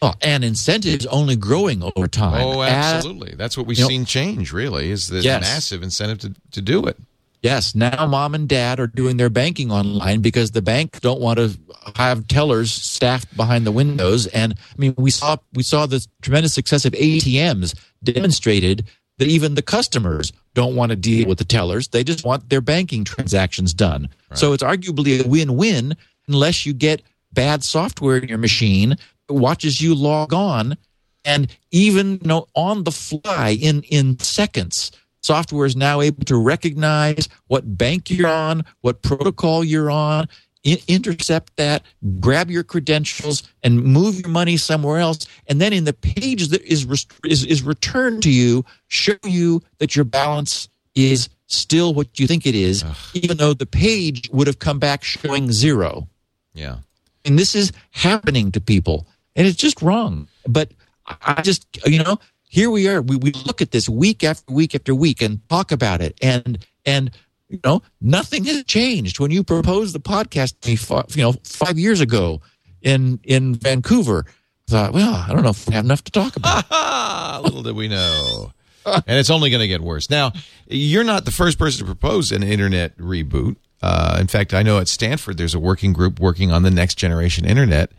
[0.02, 2.42] Oh, and incentives only growing over time.
[2.42, 3.32] Oh, absolutely.
[3.32, 4.52] As, That's what we've seen know, change.
[4.52, 5.42] Really, is the yes.
[5.42, 6.98] massive incentive to to do it.
[7.44, 11.40] Yes, now mom and dad are doing their banking online because the bank don't want
[11.40, 11.58] to
[11.96, 14.28] have tellers staffed behind the windows.
[14.28, 18.86] And I mean, we saw we saw the tremendous success of ATMs demonstrated
[19.18, 22.62] that even the customers don't want to deal with the tellers; they just want their
[22.62, 24.10] banking transactions done.
[24.30, 24.38] Right.
[24.38, 25.96] So it's arguably a win-win
[26.28, 27.02] unless you get
[27.34, 28.96] bad software in your machine
[29.28, 30.78] that watches you log on
[31.26, 36.38] and even you know on the fly in in seconds software is now able to
[36.38, 40.28] recognize what bank you're on what protocol you're on
[40.64, 41.84] intercept that
[42.20, 46.62] grab your credentials and move your money somewhere else and then in the page that
[46.62, 46.86] is
[47.26, 52.46] is, is returned to you show you that your balance is still what you think
[52.46, 52.96] it is Ugh.
[53.14, 56.08] even though the page would have come back showing zero
[56.54, 56.78] yeah
[57.26, 60.28] and this is happening to people and it's just wrong.
[60.48, 60.72] But
[61.06, 63.02] I just, you know, here we are.
[63.02, 66.18] We, we look at this week after week after week and talk about it.
[66.22, 67.12] And, and,
[67.54, 69.20] you know, nothing has changed.
[69.20, 72.42] When you proposed the podcast to me, five, you know, five years ago
[72.82, 76.36] in, in Vancouver, I thought, well, I don't know if we have enough to talk
[76.36, 77.44] about.
[77.44, 78.52] Little did we know.
[78.86, 80.10] and it's only going to get worse.
[80.10, 80.32] Now,
[80.66, 83.58] you're not the first person to propose an internet reboot.
[83.84, 86.96] Uh, in fact, I know at Stanford there's a working group working on the next
[86.96, 87.92] generation internet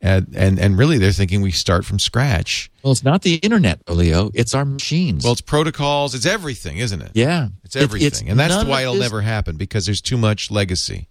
[0.00, 2.70] and, and and really they're thinking we start from scratch.
[2.82, 4.30] Well, it's not the internet, Leo.
[4.34, 5.24] It's our machines.
[5.24, 6.14] Well, it's protocols.
[6.14, 7.12] It's everything, isn't it?
[7.14, 9.02] Yeah, it's everything, it's and that's why it'll this...
[9.02, 11.08] never happen because there's too much legacy,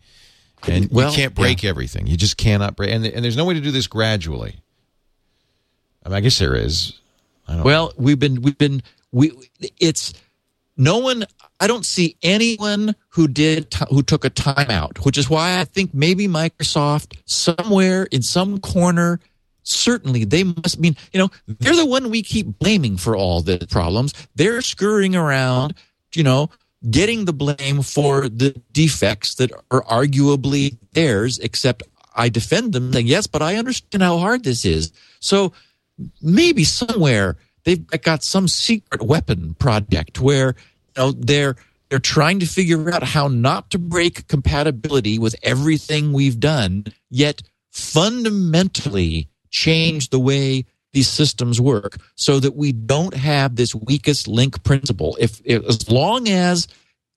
[0.68, 1.70] and well, you can't break yeah.
[1.70, 2.08] everything.
[2.08, 4.56] You just cannot break, and and there's no way to do this gradually.
[6.06, 6.94] I, mean, I guess there is.
[7.48, 7.94] well, know.
[7.98, 9.32] we've been we've been we.
[9.80, 10.14] It's
[10.78, 11.26] no one
[11.60, 15.94] I don't see anyone who did who took a timeout, which is why I think
[15.94, 19.20] maybe Microsoft somewhere in some corner
[19.64, 23.66] certainly they must mean you know they're the one we keep blaming for all the
[23.70, 24.14] problems.
[24.36, 25.76] They're scurrying around
[26.14, 26.50] you know
[26.90, 31.82] getting the blame for the defects that are arguably theirs except
[32.16, 34.92] i defend them saying yes but i understand how hard this is.
[35.20, 35.54] So
[36.22, 40.56] maybe somewhere they've got some secret weapon project where
[40.98, 41.56] know they're
[41.90, 47.42] they're trying to figure out how not to break compatibility with everything we've done, yet
[47.72, 54.64] fundamentally change the way these systems work so that we don't have this weakest link
[54.64, 55.18] principle.
[55.20, 56.68] If, if as long as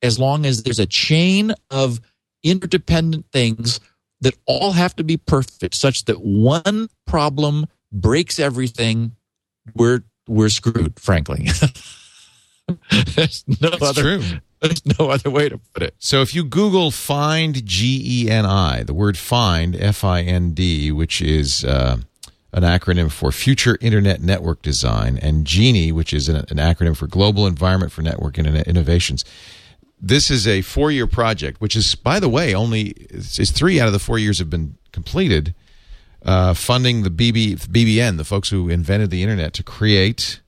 [0.02, 2.00] as long as there's a chain of
[2.44, 3.80] interdependent things
[4.20, 9.16] that all have to be perfect such that one problem breaks everything,
[9.74, 11.48] we're we're screwed, frankly.
[13.14, 14.22] there's no It's other true.
[14.60, 15.94] there's no other way to put it.
[15.98, 20.52] So if you Google find G E N I, the word find F I N
[20.52, 21.98] D, which is uh,
[22.52, 27.06] an acronym for Future Internet Network Design, and GENI, which is an, an acronym for
[27.06, 29.24] Global Environment for Network Internet Innovations.
[30.00, 33.92] This is a four-year project, which is, by the way, only it's three out of
[33.92, 35.54] the four years have been completed.
[36.24, 40.40] Uh, funding the BB, BBN, the folks who invented the internet, to create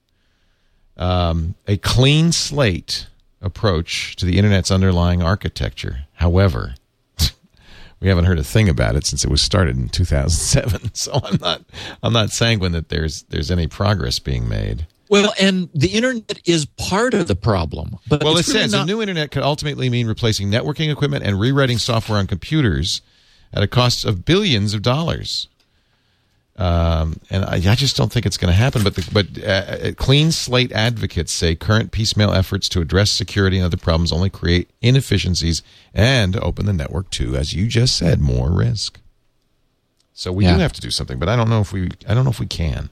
[1.00, 3.08] um, a clean slate
[3.42, 6.00] approach to the internet's underlying architecture.
[6.14, 6.74] However,
[8.00, 10.90] we haven't heard a thing about it since it was started in 2007.
[10.94, 11.62] So I'm not
[12.02, 14.86] I'm not sanguine that there's there's any progress being made.
[15.08, 17.98] Well, and the internet is part of the problem.
[18.08, 21.24] But Well, it really says not- a new internet could ultimately mean replacing networking equipment
[21.24, 23.02] and rewriting software on computers
[23.52, 25.48] at a cost of billions of dollars.
[26.60, 28.82] Um, and I, I just don't think it's going to happen.
[28.84, 33.64] But the, but uh, clean slate advocates say current piecemeal efforts to address security and
[33.64, 35.62] other problems only create inefficiencies
[35.94, 39.00] and open the network to, as you just said, more risk.
[40.12, 40.54] So we Yeah.
[40.56, 42.40] do have to do something, but I don't know if we I don't know if
[42.40, 42.90] we can.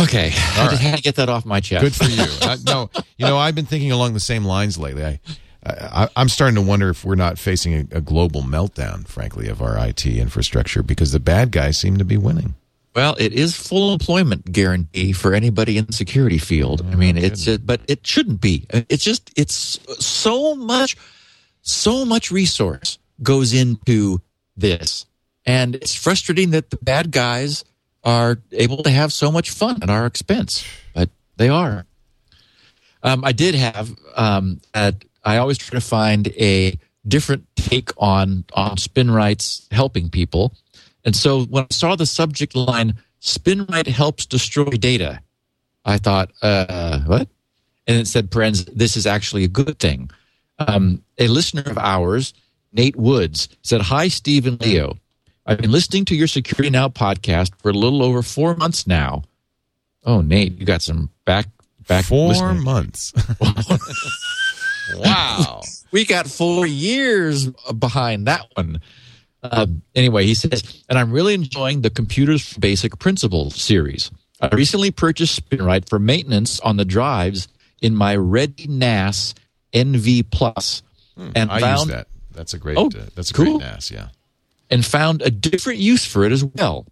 [0.00, 0.70] Okay, I right.
[0.70, 1.82] just had to get that off my chest.
[1.82, 2.22] Good for you.
[2.48, 5.04] I, no, you know, I've been thinking along the same lines lately.
[5.04, 5.20] I,
[5.68, 9.62] I, I'm starting to wonder if we're not facing a, a global meltdown, frankly, of
[9.62, 12.54] our IT infrastructure because the bad guys seem to be winning.
[12.94, 16.84] Well, it is full employment guarantee for anybody in the security field.
[16.90, 18.66] I mean, it's uh, but it shouldn't be.
[18.70, 20.96] It's just it's so much,
[21.62, 24.20] so much resource goes into
[24.56, 25.06] this,
[25.46, 27.64] and it's frustrating that the bad guys
[28.02, 30.64] are able to have so much fun at our expense,
[30.94, 31.86] but they are.
[33.02, 33.96] Um, I did have.
[34.16, 40.54] Um, at, I always try to find a different take on on SpinRite's helping people,
[41.04, 45.20] and so when I saw the subject line "SpinRite helps destroy data,"
[45.84, 47.28] I thought, uh, "What?"
[47.86, 50.10] And it said, "Friends, this is actually a good thing."
[50.60, 52.32] Um, a listener of ours,
[52.72, 54.96] Nate Woods, said, "Hi, Steve and Leo.
[55.44, 59.24] I've been listening to your Security Now podcast for a little over four months now."
[60.04, 61.48] Oh, Nate, you got some back
[61.86, 62.64] back Four listening.
[62.64, 63.12] months.
[64.96, 65.62] wow.
[65.92, 68.80] we got four years behind that one.
[69.42, 74.10] Uh, anyway, he says, and I'm really enjoying the Computers Basic Principles series.
[74.40, 77.48] I recently purchased SpinRite for maintenance on the drives
[77.80, 79.34] in my ReadyNAS
[79.72, 80.82] NV Plus,
[81.16, 82.08] and Hmm, I use that.
[82.32, 82.78] That's a great.
[82.78, 83.58] Oh, uh, that's a cool.
[83.58, 83.90] great NAS.
[83.90, 84.08] Yeah.
[84.70, 86.86] and found a different use for it as well.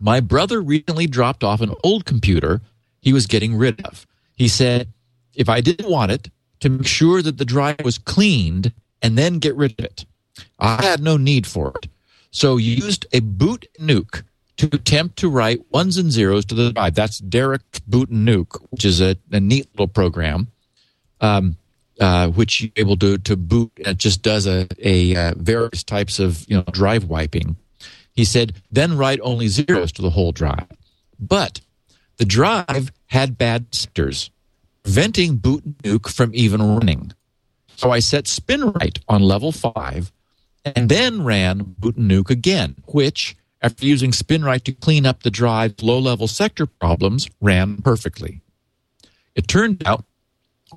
[0.00, 2.60] My brother recently dropped off an old computer
[3.00, 4.06] he was getting rid of.
[4.36, 4.88] He said,
[5.34, 6.28] if I didn't want it,
[6.60, 10.04] to make sure that the drive was cleaned and then get rid of it.
[10.58, 11.88] I had no need for it.
[12.30, 14.22] So used a boot nuke
[14.58, 16.94] to attempt to write ones and zeros to the drive.
[16.94, 20.48] That's Darik Boot Nuke, which is a, a neat little program
[21.20, 21.56] um,
[22.00, 23.72] uh, which you're able to to boot.
[23.76, 27.56] It just does a a uh, various types of you know drive wiping.
[28.12, 30.66] He said, then write only zeros to the whole drive.
[31.20, 31.60] But
[32.16, 34.30] the drive had bad sectors,
[34.88, 37.12] preventing boot nuke from even running.
[37.76, 40.10] So I set SpinRite on level five
[40.64, 45.82] and then ran boot nuke again, which, after using SpinRite to clean up the drive's
[45.82, 48.40] low level sector problems, ran perfectly.
[49.34, 50.06] It turned out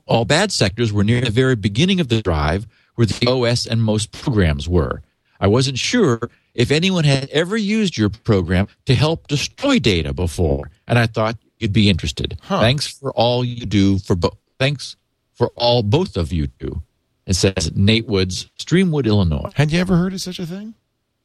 [0.05, 3.82] all bad sectors were near the very beginning of the drive where the OS and
[3.82, 5.01] most programs were.
[5.39, 6.20] I wasn't sure
[6.53, 11.38] if anyone had ever used your program to help destroy data before, and I thought
[11.62, 12.39] you'd be interested.
[12.47, 14.38] Thanks for all you do for both.
[14.59, 14.95] Thanks
[15.34, 16.82] for all both of you do.
[17.26, 19.51] It says Nate Woods, Streamwood, Illinois.
[19.55, 20.74] Had you ever heard of such a thing?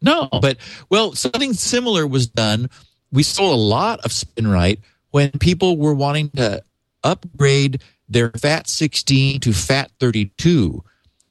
[0.02, 0.58] No, but
[0.90, 2.70] well, something similar was done.
[3.10, 4.80] We saw a lot of SpinRite
[5.10, 6.62] when people were wanting to
[7.02, 10.84] upgrade their FAT 16 to FAT 32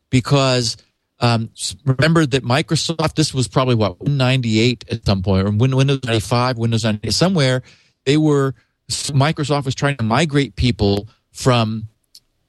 [0.09, 0.77] because
[1.19, 1.49] um,
[1.85, 6.57] remember that Microsoft, this was probably what, 98 at some point, or Win- Windows 95,
[6.57, 7.63] Windows 98, somewhere,
[8.05, 8.53] they were,
[8.89, 11.87] Microsoft was trying to migrate people from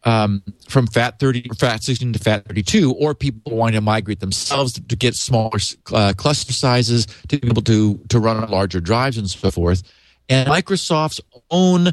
[0.05, 4.73] um, from fat 30 fat 16 to fat 32 or people wanting to migrate themselves
[4.75, 5.59] to, to get smaller
[5.93, 9.83] uh, cluster sizes to be able to to run on larger drives and so forth.
[10.29, 11.21] And microsoft's
[11.51, 11.93] own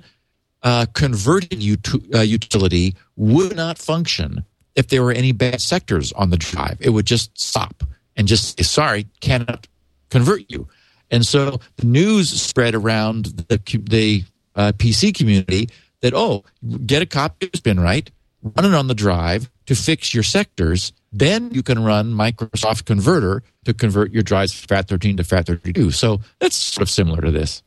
[0.62, 6.30] uh, converting ut- uh, utility would not function if there were any bad sectors on
[6.30, 6.78] the drive.
[6.80, 7.84] It would just stop
[8.16, 9.68] and just say, sorry cannot
[10.10, 10.68] convert you.
[11.12, 14.24] And so the news spread around the, the
[14.56, 15.70] uh, pc community
[16.01, 16.43] that oh
[16.86, 18.10] get a copy of SpinRite
[18.41, 23.43] run it on the drive to fix your sectors then you can run microsoft converter
[23.66, 27.64] to convert your drives from fat13 to fat32 so that's sort of similar to this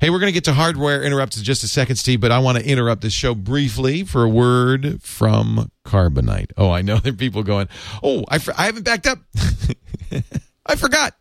[0.00, 2.38] Hey, we're going to get to hardware interrupts in just a second, Steve, but I
[2.38, 6.52] want to interrupt this show briefly for a word from Carbonite.
[6.56, 7.66] Oh, I know there are people going,
[8.00, 9.18] oh, I, I haven't backed up.
[10.68, 11.14] I forgot.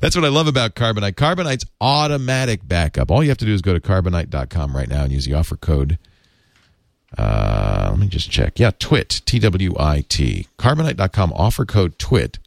[0.00, 1.14] That's what I love about Carbonite.
[1.14, 3.10] Carbonite's automatic backup.
[3.10, 5.56] All you have to do is go to carbonite.com right now and use the offer
[5.56, 5.98] code
[7.16, 8.58] uh, let me just check.
[8.58, 10.46] Yeah, TWIT, T W I T.
[10.58, 12.38] Carbonite.com, offer code TWIT.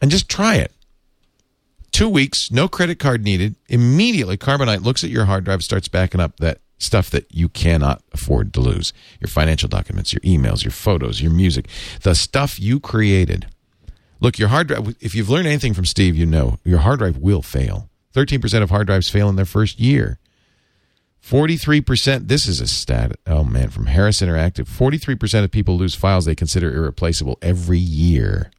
[0.00, 0.72] And just try it.
[1.90, 3.56] Two weeks, no credit card needed.
[3.68, 8.02] Immediately, Carbonite looks at your hard drive, starts backing up that stuff that you cannot
[8.12, 11.68] afford to lose your financial documents, your emails, your photos, your music,
[12.02, 13.46] the stuff you created.
[14.20, 17.18] Look, your hard drive, if you've learned anything from Steve, you know your hard drive
[17.18, 17.88] will fail.
[18.14, 20.18] 13% of hard drives fail in their first year.
[21.22, 24.68] 43%, this is a stat, oh man, from Harris Interactive.
[24.68, 28.50] 43% of people lose files they consider irreplaceable every year.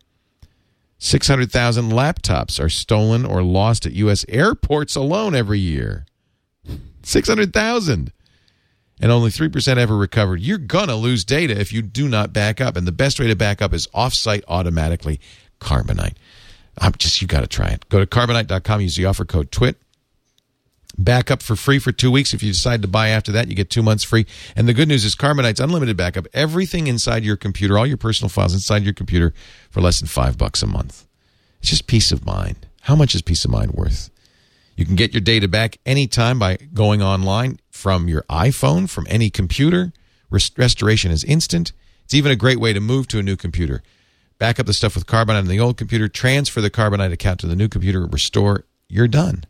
[0.99, 4.25] 600,000 laptops are stolen or lost at U.S.
[4.27, 6.05] airports alone every year.
[7.03, 8.11] 600,000.
[8.99, 10.41] And only 3% ever recovered.
[10.41, 12.75] You're going to lose data if you do not back up.
[12.75, 15.19] And the best way to back up is offsite automatically.
[15.59, 16.15] Carbonite.
[16.79, 17.87] I'm just, you got to try it.
[17.89, 19.77] Go to carbonite.com, use the offer code TWIT
[20.97, 22.33] backup for free for two weeks.
[22.33, 24.25] If you decide to buy after that, you get two months free.
[24.55, 26.27] And the good news is Carbonite's unlimited backup.
[26.33, 29.33] Everything inside your computer, all your personal files inside your computer
[29.69, 31.05] for less than five bucks a month.
[31.59, 32.67] It's just peace of mind.
[32.81, 34.09] How much is peace of mind worth?
[34.75, 39.29] You can get your data back anytime by going online from your iPhone, from any
[39.29, 39.91] computer.
[40.29, 41.71] Rest- restoration is instant.
[42.05, 43.81] It's even a great way to move to a new computer.
[44.39, 47.47] Back up the stuff with Carbonite on the old computer, transfer the Carbonite account to
[47.47, 48.65] the new computer, restore.
[48.87, 49.45] You're done.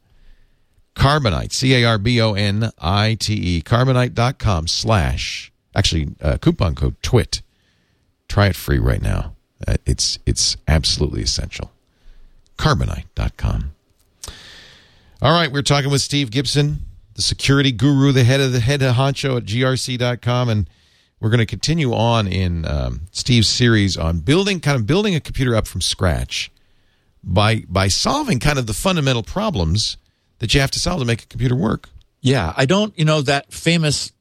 [0.95, 6.73] Carbonite, C A R B O N I T E, carbonite.com slash, actually, uh, coupon
[6.73, 7.41] code TWIT.
[8.27, 9.33] Try it free right now.
[9.67, 11.71] Uh, it's, it's absolutely essential.
[12.57, 13.71] Carbonite.com.
[15.21, 16.79] All right, we're talking with Steve Gibson,
[17.15, 20.69] the security guru, the head of the head of honcho at grc.com, and
[21.20, 25.20] we're going to continue on in um, Steve's series on building, kind of building a
[25.20, 26.51] computer up from scratch
[27.24, 29.97] by by solving kind of the fundamental problems
[30.39, 31.89] that you have to solve to make a computer work.
[32.22, 34.11] Yeah, I don't, you know, that famous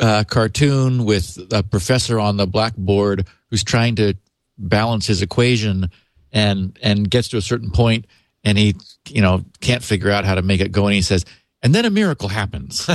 [0.00, 4.14] uh, cartoon with a professor on the blackboard who's trying to
[4.56, 5.90] balance his equation
[6.32, 8.06] and and gets to a certain point
[8.44, 8.74] and he,
[9.08, 11.24] you know, can't figure out how to make it go and he says,
[11.62, 12.88] and then a miracle happens.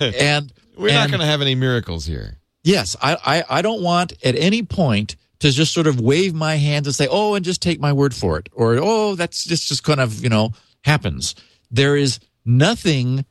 [0.00, 2.38] and we're and, not going to have any miracles here.
[2.62, 3.16] Yes, I,
[3.50, 6.94] I I don't want at any point to just sort of wave my hands and
[6.94, 10.00] say, "Oh, and just take my word for it," or "Oh, that's just just kind
[10.00, 10.52] of you know
[10.84, 11.34] happens."
[11.70, 13.24] There is nothing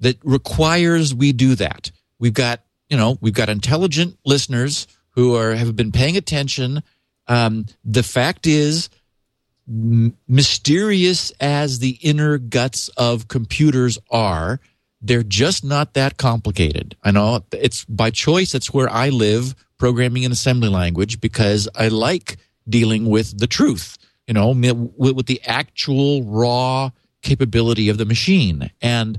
[0.00, 1.90] that requires we do that.
[2.18, 6.82] We've got you know we've got intelligent listeners who are have been paying attention.
[7.26, 8.90] Um, the fact is,
[9.68, 14.60] m- mysterious as the inner guts of computers are,
[15.04, 16.96] they're just not that complicated.
[17.04, 18.54] I know it's by choice.
[18.54, 23.98] It's where I live programming in assembly language because I like dealing with the truth,
[24.26, 24.50] you know,
[24.96, 26.90] with, the actual raw
[27.20, 28.70] capability of the machine.
[28.80, 29.18] And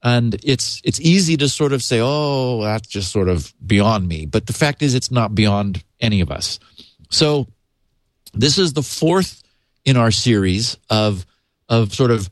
[0.00, 4.26] and it's it's easy to sort of say, "Oh, that's just sort of beyond me."
[4.26, 6.60] But the fact is it's not beyond any of us.
[7.10, 7.48] So
[8.32, 9.42] this is the fourth
[9.84, 11.26] in our series of
[11.68, 12.30] of sort of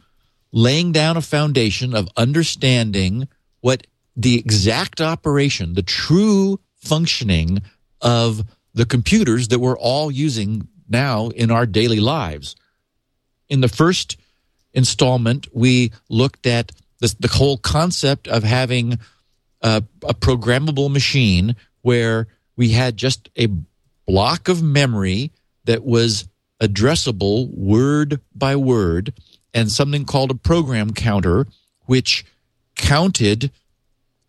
[0.55, 3.27] laying down a foundation of understanding
[3.61, 3.85] what
[4.15, 7.61] the exact operation, the true functioning
[8.01, 12.55] of the computers that we're all using now in our daily lives.
[13.49, 14.17] In the first
[14.73, 19.01] installment, we looked at this, the whole concept of having
[19.61, 23.49] a, a programmable machine where we had just a
[24.07, 25.33] block of memory
[25.65, 26.29] that was
[26.63, 29.13] addressable word by word
[29.55, 31.47] and something called a program counter,
[31.87, 32.27] which
[32.75, 33.53] counted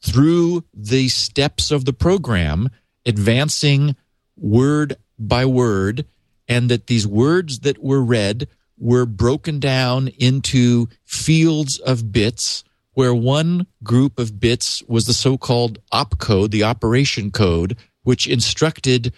[0.01, 2.69] through the steps of the program
[3.05, 3.95] advancing
[4.37, 6.05] word by word,
[6.47, 8.47] and that these words that were read
[8.77, 12.63] were broken down into fields of bits
[12.93, 19.13] where one group of bits was the so-called opcode, the operation code, which instructed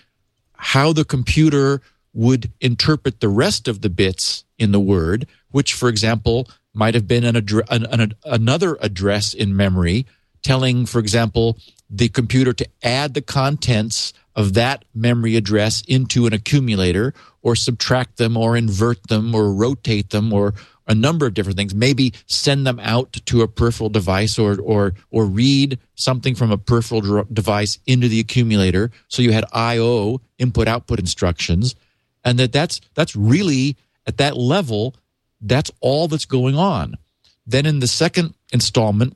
[0.53, 1.81] how the computer
[2.13, 7.07] would interpret the rest of the bits in the word, which, for example, might have
[7.07, 10.05] been an, addre- an, an, another address in memory
[10.43, 11.57] telling, for example,
[11.89, 18.17] the computer to add the contents of that memory address into an accumulator or subtract
[18.17, 20.53] them or invert them or rotate them or
[20.87, 21.75] a number of different things.
[21.75, 26.57] Maybe send them out to a peripheral device or or or read something from a
[26.57, 28.91] peripheral device into the accumulator.
[29.07, 31.75] So you had io input output instructions.
[32.23, 33.75] And that that's that's really
[34.07, 34.95] at that level
[35.41, 36.95] that's all that's going on.
[37.45, 39.15] Then in the second installment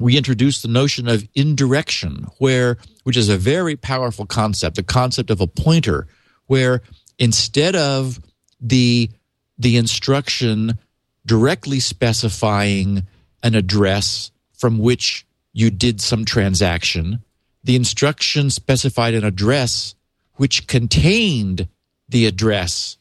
[0.00, 5.30] we introduce the notion of indirection where which is a very powerful concept the concept
[5.30, 6.06] of a pointer
[6.46, 6.82] where
[7.18, 8.20] instead of
[8.60, 9.10] the
[9.58, 10.78] the instruction
[11.26, 13.06] directly specifying
[13.42, 17.22] an address from which you did some transaction
[17.64, 19.94] the instruction specified an address
[20.34, 21.68] which contained
[22.08, 22.97] the address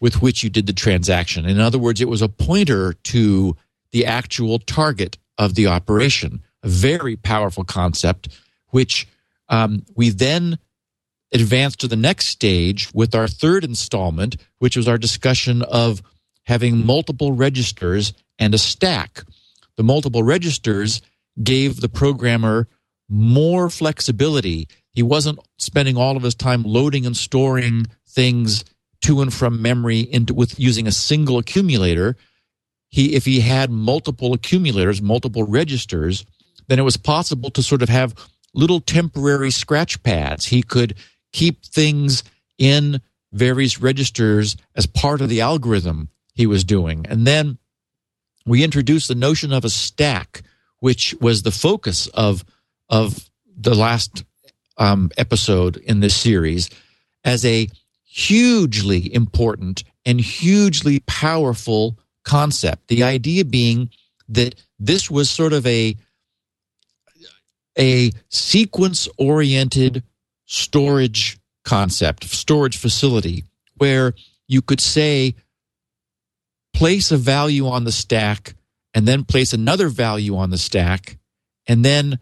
[0.00, 3.56] with which you did the transaction in other words it was a pointer to
[3.92, 6.42] the actual target of the operation.
[6.62, 8.28] A very powerful concept,
[8.68, 9.06] which
[9.48, 10.58] um, we then
[11.32, 16.02] advanced to the next stage with our third installment, which was our discussion of
[16.44, 19.22] having multiple registers and a stack.
[19.76, 21.00] The multiple registers
[21.42, 22.66] gave the programmer
[23.08, 24.68] more flexibility.
[24.92, 28.64] He wasn't spending all of his time loading and storing things
[29.02, 32.16] to and from memory into with using a single accumulator
[32.88, 36.24] he if he had multiple accumulators, multiple registers,
[36.68, 38.14] then it was possible to sort of have
[38.54, 40.46] little temporary scratch pads.
[40.46, 40.94] He could
[41.32, 42.24] keep things
[42.56, 43.00] in
[43.32, 47.04] various registers as part of the algorithm he was doing.
[47.06, 47.58] And then
[48.46, 50.42] we introduced the notion of a stack,
[50.80, 52.44] which was the focus of
[52.88, 54.24] of the last
[54.78, 56.70] um, episode in this series,
[57.24, 57.68] as a
[58.18, 62.88] hugely important and hugely powerful concept.
[62.88, 63.90] The idea being
[64.28, 65.96] that this was sort of a
[67.78, 70.02] a sequence oriented
[70.46, 73.44] storage concept, storage facility,
[73.76, 74.14] where
[74.48, 75.36] you could say,
[76.74, 78.54] place a value on the stack
[78.94, 81.18] and then place another value on the stack
[81.68, 82.18] and then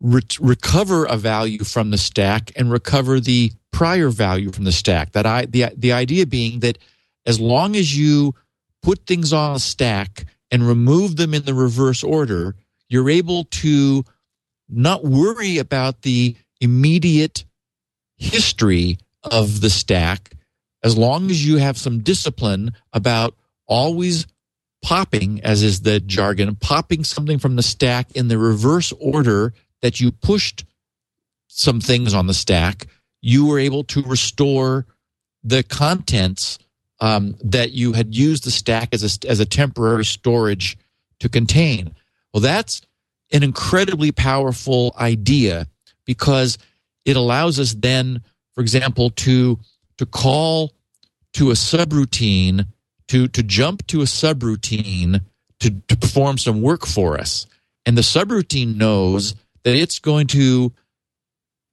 [0.00, 5.12] re- recover a value from the stack and recover the prior value from the stack.
[5.12, 6.78] That I, the, the idea being that
[7.26, 8.34] as long as you
[8.82, 12.54] put things on a stack and remove them in the reverse order,
[12.88, 14.04] you're able to
[14.68, 17.44] not worry about the immediate
[18.16, 20.32] history of the stack
[20.82, 23.34] as long as you have some discipline about
[23.66, 24.26] always
[24.82, 29.52] popping, as is the jargon, popping something from the stack in the reverse order
[29.82, 30.64] that you pushed
[31.46, 32.86] some things on the stack,
[33.20, 34.86] you were able to restore
[35.42, 36.58] the contents
[37.00, 40.76] um, that you had used the stack as a, as a temporary storage
[41.20, 41.94] to contain.
[42.32, 42.82] Well, that's
[43.32, 45.66] an incredibly powerful idea
[46.04, 46.58] because
[47.04, 48.22] it allows us then,
[48.54, 49.58] for example, to
[49.98, 50.72] to call
[51.34, 52.66] to a subroutine,
[53.08, 55.20] to to jump to a subroutine
[55.60, 57.46] to, to perform some work for us.
[57.84, 60.72] And the subroutine knows that it's going to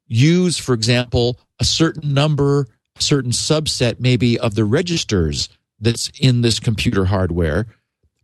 [0.07, 2.67] use, for example, a certain number
[2.99, 7.67] certain subset maybe of the registers that's in this computer hardware,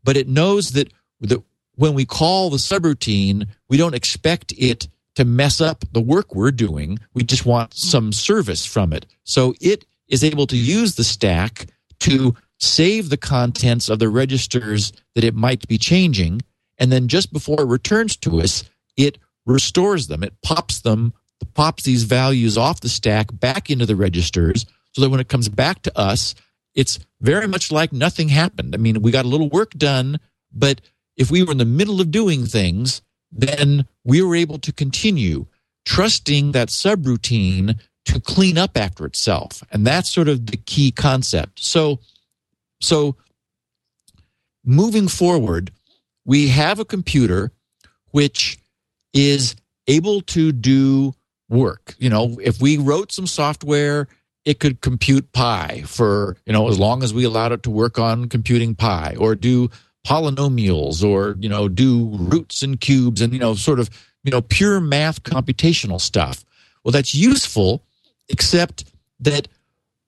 [0.04, 1.44] but it knows that the,
[1.76, 6.52] when we call the subroutine, we don't expect it to mess up the work we're
[6.52, 6.98] doing.
[7.14, 9.06] We just want some service from it.
[9.24, 11.68] So it is able to use the stack
[12.00, 16.42] to save the contents of the registers that it might be changing.
[16.78, 18.64] And then just before it returns to us,
[18.96, 20.24] it restores them.
[20.24, 21.14] It pops them
[21.54, 25.50] pops these values off the stack back into the registers so that when it comes
[25.50, 26.36] back to us,
[26.76, 28.74] it's very much like nothing happened.
[28.74, 30.20] I mean, we got a little work done,
[30.52, 30.82] but
[31.18, 35.48] if we were in the middle of doing things, then we were able to continue
[35.86, 39.64] trusting that subroutine to clean up after itself.
[39.72, 41.60] And that's sort of the key concept.
[41.60, 42.00] So,
[42.80, 43.16] so
[44.66, 45.72] moving forward,
[46.26, 47.52] we have a computer
[48.12, 48.61] which
[49.14, 49.56] is
[49.88, 51.14] able to do
[51.50, 51.96] work.
[51.98, 54.08] You know, if we wrote some software,
[54.46, 58.00] it could compute pi for, you know, as long as we allowed it to work
[58.00, 59.70] on computing pi or do
[60.06, 63.90] polynomials or, you know, do roots and cubes and, you know, sort of,
[64.24, 66.44] you know, pure math computational stuff.
[66.84, 67.84] Well, that's useful,
[68.30, 68.86] except
[69.20, 69.48] that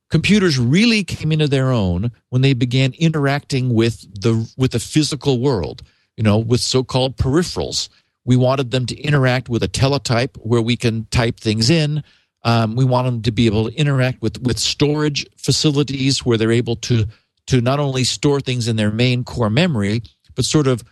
[0.09, 5.39] computers really came into their own when they began interacting with the with the physical
[5.39, 5.83] world
[6.17, 7.89] you know, with so-called peripherals.
[8.25, 12.03] We wanted them to interact with a teletype where we can type things in.
[12.43, 16.51] Um, we want them to be able to interact with with storage facilities where they're
[16.51, 17.05] able to
[17.47, 20.01] to not only store things in their main core memory,
[20.35, 20.83] but sort of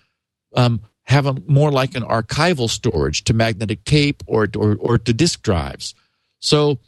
[0.56, 5.14] um, have a more like an archival storage to magnetic tape or, or or to
[5.14, 5.94] disk drives.
[6.40, 6.80] So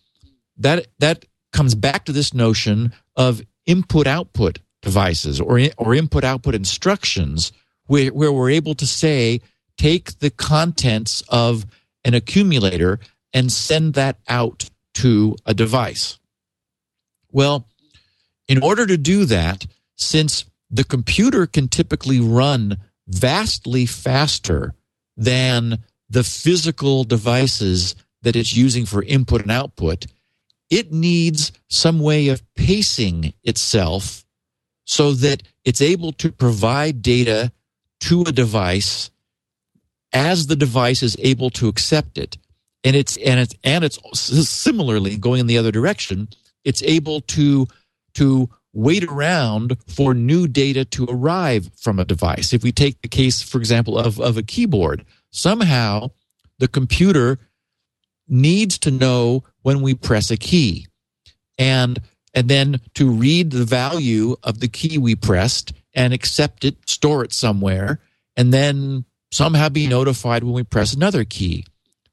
[0.57, 6.55] that that comes back to this notion of input output devices or or input output
[6.55, 7.51] instructions
[7.87, 9.41] where, where we're able to say
[9.83, 11.65] take the contents of
[12.05, 13.01] an accumulator
[13.33, 16.19] and send that out to a device.
[17.33, 17.67] Well,
[18.47, 19.65] in order to do that,
[19.97, 22.77] since the computer can typically run
[23.07, 24.73] vastly faster
[25.17, 25.79] than
[26.09, 30.05] the physical devices that it's using for input and output,
[30.69, 34.23] it needs some way of pacing itself
[34.85, 37.51] so that it's able to provide data
[37.99, 39.09] to a device
[40.13, 42.37] as the device is able to accept it
[42.83, 43.99] and it's and it's and it's
[44.47, 46.27] similarly going in the other direction
[46.63, 47.67] it's able to
[48.13, 52.53] to wait around for new data to arrive from a device.
[52.53, 56.11] If we take the case for example of of a keyboard somehow
[56.59, 57.39] the computer
[58.27, 60.87] needs to know when we press a key.
[61.57, 61.99] And
[62.33, 67.23] and then to read the value of the key we pressed and accept it store
[67.23, 67.99] it somewhere
[68.35, 71.65] and then somehow be notified when we press another key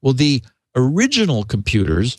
[0.03, 0.43] well the
[0.75, 2.19] original computers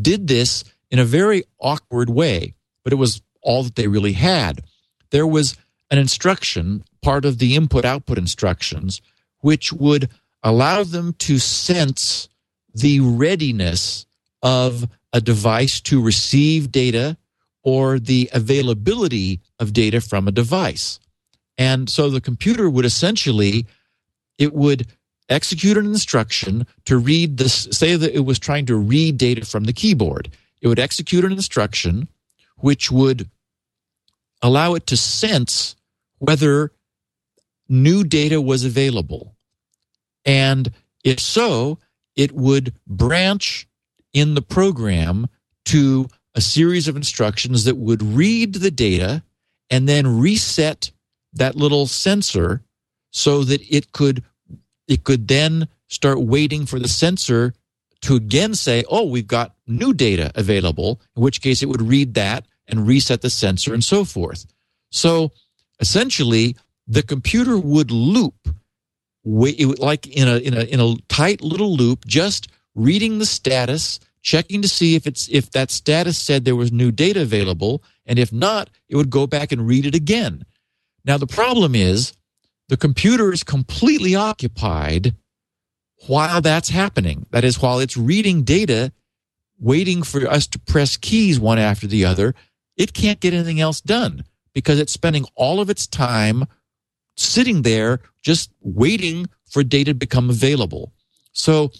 [0.00, 4.62] did this in a very awkward way but it was all that they really had
[5.10, 5.56] there was
[5.90, 9.00] an instruction part of the input output instructions
[9.40, 10.08] which would
[10.42, 12.28] allow them to sense
[12.74, 14.06] the readiness
[14.42, 17.16] of a device to receive data
[17.62, 21.00] or the availability of data from a device.
[21.58, 23.66] And so the computer would essentially
[24.38, 24.86] it would
[25.28, 29.64] execute an instruction to read this say that it was trying to read data from
[29.64, 30.30] the keyboard.
[30.60, 32.08] It would execute an instruction
[32.56, 33.28] which would
[34.42, 35.76] allow it to sense
[36.18, 36.72] whether
[37.68, 39.34] new data was available.
[40.24, 40.70] And
[41.04, 41.78] if so,
[42.14, 43.68] it would branch
[44.12, 45.28] in the program
[45.66, 49.22] to a series of instructions that would read the data
[49.70, 50.90] and then reset
[51.32, 52.62] that little sensor
[53.16, 54.22] so that it could
[54.86, 57.54] it could then start waiting for the sensor
[58.02, 62.12] to again say, "Oh, we've got new data available." In which case, it would read
[62.14, 64.44] that and reset the sensor and so forth.
[64.90, 65.32] So,
[65.80, 66.56] essentially,
[66.86, 68.34] the computer would loop
[69.24, 74.60] like in a in a in a tight little loop, just reading the status, checking
[74.60, 78.30] to see if it's if that status said there was new data available, and if
[78.30, 80.44] not, it would go back and read it again.
[81.06, 82.12] Now the problem is
[82.68, 85.14] the computer is completely occupied
[86.06, 87.26] while that's happening.
[87.30, 88.92] That is, while it's reading data,
[89.58, 92.34] waiting for us to press keys one after the other,
[92.76, 96.46] it can't get anything else done because it's spending all of its time
[97.16, 100.92] sitting there just waiting for data to become available.
[101.32, 101.70] So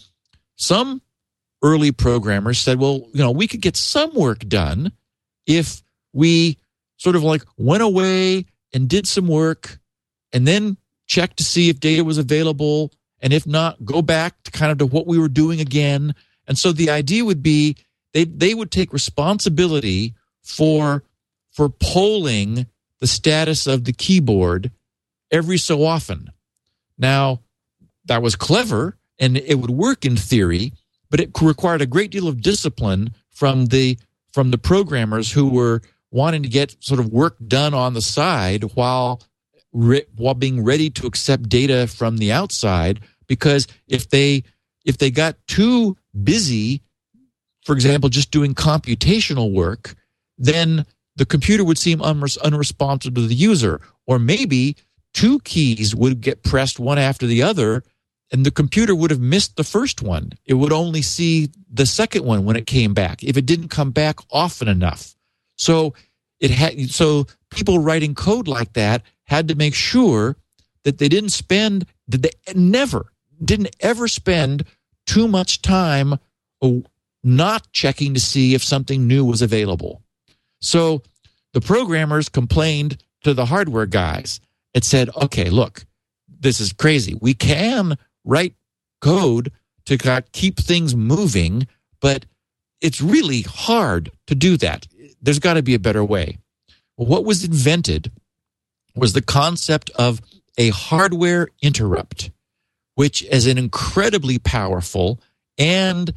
[0.55, 1.01] some
[1.61, 4.91] early programmers said, well, you know, we could get some work done
[5.45, 5.83] if
[6.13, 6.57] we
[6.97, 9.79] sort of like went away and did some work
[10.33, 12.91] and then check to see if data was available.
[13.21, 16.13] And if not, go back to kind of to what we were doing again.
[16.47, 17.77] And so the idea would be
[18.13, 21.03] they, they would take responsibility for,
[21.51, 22.67] for polling
[22.99, 24.71] the status of the keyboard
[25.31, 26.31] every so often.
[26.97, 27.41] Now,
[28.05, 30.73] that was clever and it would work in theory,
[31.09, 33.97] but it required a great deal of discipline from the
[34.33, 38.63] from the programmers who were wanting to get sort of work done on the side
[38.75, 39.21] while
[39.73, 44.43] re, while being ready to accept data from the outside because if they
[44.85, 46.81] if they got too busy
[47.63, 49.95] for example just doing computational work
[50.37, 54.75] then the computer would seem unresponsive to the user or maybe
[55.13, 57.83] two keys would get pressed one after the other
[58.31, 60.33] and the computer would have missed the first one.
[60.45, 63.91] It would only see the second one when it came back if it didn't come
[63.91, 65.15] back often enough.
[65.55, 65.93] So
[66.39, 70.37] it had so people writing code like that had to make sure
[70.83, 73.11] that they didn't spend that they never
[73.43, 74.65] didn't ever spend
[75.05, 76.13] too much time
[76.61, 76.71] uh,
[77.23, 80.01] not checking to see if something new was available.
[80.61, 81.03] So
[81.53, 84.39] the programmers complained to the hardware guys
[84.77, 85.85] it said, okay, look,
[86.27, 87.17] this is crazy.
[87.19, 88.53] We can write
[89.01, 89.51] code
[89.85, 91.67] to keep things moving,
[91.99, 92.25] but
[92.79, 94.87] it's really hard to do that.
[95.19, 96.37] There's got to be a better way.
[96.95, 98.11] What was invented
[98.97, 100.21] was the concept of
[100.57, 102.31] a hardware interrupt,
[102.95, 105.21] which is an incredibly powerful
[105.57, 106.13] and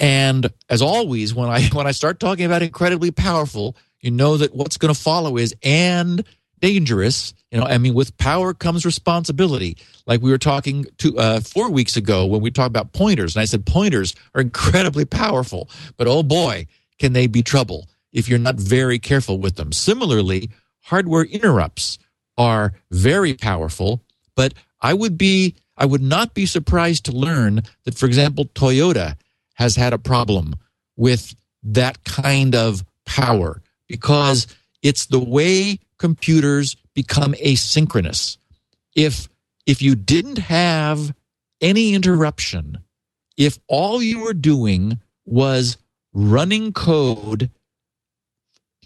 [0.00, 4.54] and as always, when I when I start talking about incredibly powerful, you know that
[4.54, 6.24] what's going to follow is and
[6.60, 7.34] dangerous.
[7.50, 9.76] You know, I mean, with power comes responsibility.
[10.06, 13.42] Like we were talking to uh, four weeks ago when we talked about pointers, and
[13.42, 16.66] I said pointers are incredibly powerful, but oh boy,
[16.98, 19.72] can they be trouble if you're not very careful with them.
[19.72, 20.50] Similarly,
[20.82, 21.98] hardware interrupts
[22.36, 24.02] are very powerful,
[24.34, 29.16] but I would be I would not be surprised to learn that, for example, Toyota
[29.54, 30.56] has had a problem
[30.96, 34.46] with that kind of power because
[34.82, 38.36] it's the way computers become asynchronous.
[38.94, 39.28] If
[39.66, 41.14] if you didn't have
[41.60, 42.78] any interruption,
[43.36, 45.76] if all you were doing was
[46.12, 47.50] running code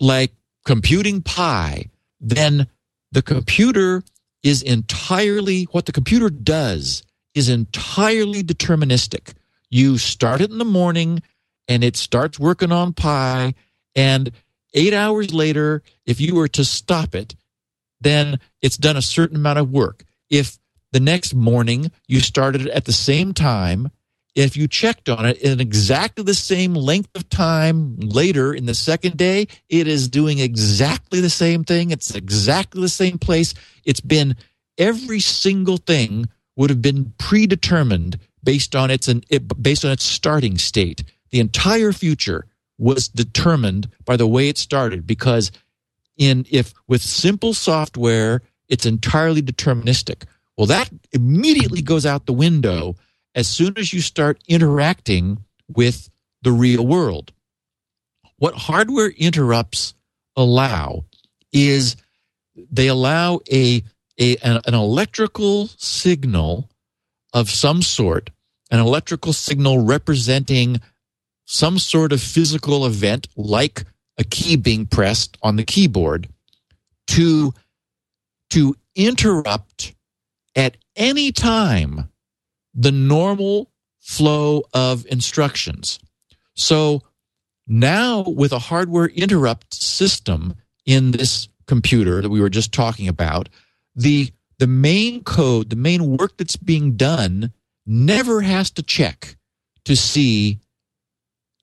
[0.01, 0.33] like
[0.65, 1.91] computing pi,
[2.21, 2.67] then
[3.13, 4.03] the computer
[4.43, 7.03] is entirely what the computer does
[7.35, 9.35] is entirely deterministic.
[9.71, 11.23] You start it in the morning
[11.67, 13.55] and it starts working on pi
[13.97, 14.31] and
[14.75, 17.37] Eight hours later, if you were to stop it,
[18.01, 20.05] then it's done a certain amount of work.
[20.29, 20.59] If
[20.91, 23.91] the next morning you started at the same time,
[24.35, 28.75] if you checked on it in exactly the same length of time later in the
[28.75, 31.91] second day, it is doing exactly the same thing.
[31.91, 33.55] It's exactly the same place.
[33.85, 34.37] It's been
[34.77, 39.13] every single thing would have been predetermined based on its
[39.61, 41.05] based on its starting state.
[41.31, 42.47] The entire future
[42.79, 45.53] was determined by the way it started because
[46.17, 50.25] in if with simple software it's entirely deterministic
[50.57, 52.97] well that immediately goes out the window
[53.35, 56.09] as soon as you start interacting with
[56.43, 57.33] the real world.
[58.37, 59.95] What hardware interrupts
[60.37, 61.05] allow
[61.53, 61.97] is
[62.71, 63.83] they allow a,
[64.21, 66.69] a an, an electrical signal
[67.33, 68.31] of some sort
[68.71, 70.81] an electrical signal representing
[71.47, 73.85] some sort of physical event like
[74.19, 76.29] a key being pressed on the keyboard
[77.07, 77.53] to
[78.51, 79.95] to interrupt
[80.57, 82.09] at any time
[82.75, 83.71] the normal
[84.01, 85.99] flow of instructions.
[86.55, 87.03] So
[87.67, 90.55] now with a hardware interrupt system
[90.85, 93.49] in this computer that we were just talking about,
[93.97, 97.53] the the main code, the main work that's being done
[97.87, 99.37] never has to check
[99.85, 100.61] to see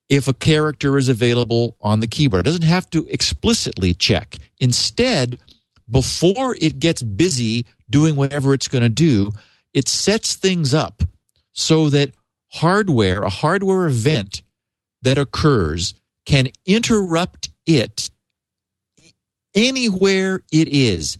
[0.08, 2.40] if a character is available on the keyboard.
[2.40, 4.36] It doesn't have to explicitly check.
[4.60, 5.38] Instead,
[5.90, 9.32] before it gets busy doing whatever it's going to do,
[9.74, 11.02] it sets things up
[11.52, 12.12] so that
[12.52, 14.42] hardware, a hardware event
[15.02, 15.94] that occurs,
[16.26, 18.10] can interrupt it
[19.54, 21.18] anywhere it is,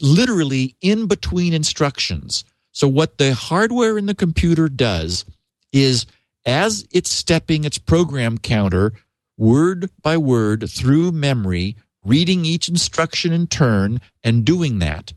[0.00, 2.44] literally in between instructions.
[2.72, 5.24] So, what the hardware in the computer does
[5.72, 6.06] is
[6.44, 8.92] as it's stepping its program counter
[9.36, 15.12] word by word through memory, reading each instruction in turn and doing that,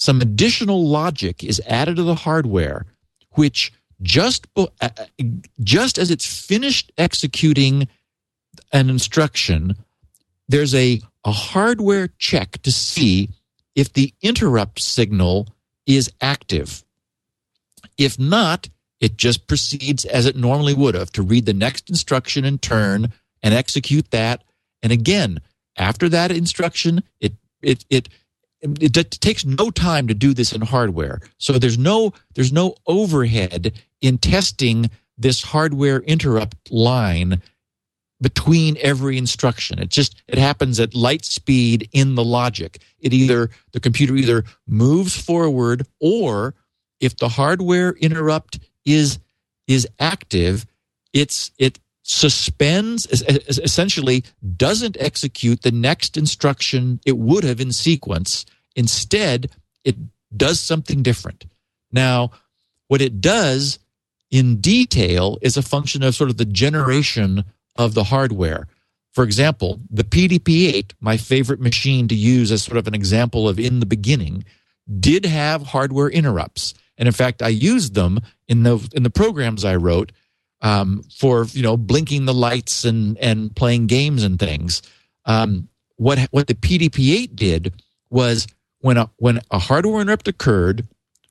[0.00, 2.86] some additional logic is added to the hardware,
[3.32, 3.70] which
[4.00, 4.88] just, uh, uh,
[5.62, 7.86] just as it's finished executing
[8.72, 9.76] an instruction,
[10.48, 13.28] there's a, a hardware check to see
[13.74, 15.48] if the interrupt signal
[15.86, 16.82] is active.
[17.98, 18.70] If not,
[19.00, 23.12] it just proceeds as it normally would have to read the next instruction in turn
[23.42, 24.44] and execute that.
[24.82, 25.42] And again,
[25.76, 28.08] after that instruction, it it it
[28.62, 31.20] it, it takes no time to do this in hardware.
[31.38, 37.42] So there's no there's no overhead in testing this hardware interrupt line
[38.20, 39.78] between every instruction.
[39.78, 42.82] It just it happens at light speed in the logic.
[42.98, 46.54] It either the computer either moves forward or
[47.00, 49.18] if the hardware interrupt is
[49.66, 50.66] is active,
[51.12, 51.78] it's it
[52.10, 54.24] suspends essentially
[54.56, 58.44] doesn't execute the next instruction it would have in sequence.
[58.74, 59.48] Instead,
[59.84, 59.94] it
[60.36, 61.44] does something different.
[61.92, 62.32] Now,
[62.88, 63.78] what it does
[64.28, 67.44] in detail is a function of sort of the generation
[67.76, 68.66] of the hardware.
[69.12, 73.48] For example, the PDP 8, my favorite machine to use as sort of an example
[73.48, 74.44] of in the beginning,
[74.98, 76.74] did have hardware interrupts.
[76.98, 80.10] And in fact, I used them in the in the programs I wrote
[80.62, 84.82] um, for you know blinking the lights and and playing games and things.
[85.24, 88.46] Um, what what the PDP-8 did was
[88.80, 90.86] when a when a hardware interrupt occurred,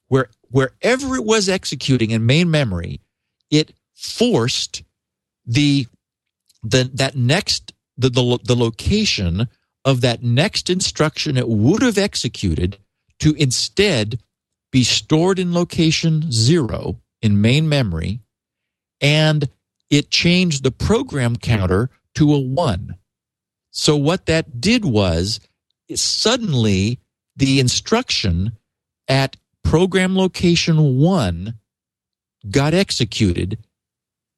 [0.08, 3.02] where wherever it was executing in main memory,
[3.50, 4.84] it forced
[5.46, 5.88] the
[6.64, 9.48] the that next the, the the location
[9.86, 12.78] of that next instruction it would have executed
[13.20, 14.20] to instead
[14.72, 18.20] be stored in location zero in main memory,
[19.02, 19.50] and
[19.89, 22.95] it changed the program counter to a one.
[23.72, 25.39] So what that did was
[25.95, 27.00] suddenly
[27.36, 28.54] the instruction
[29.08, 31.56] at program location one
[32.50, 33.58] got executed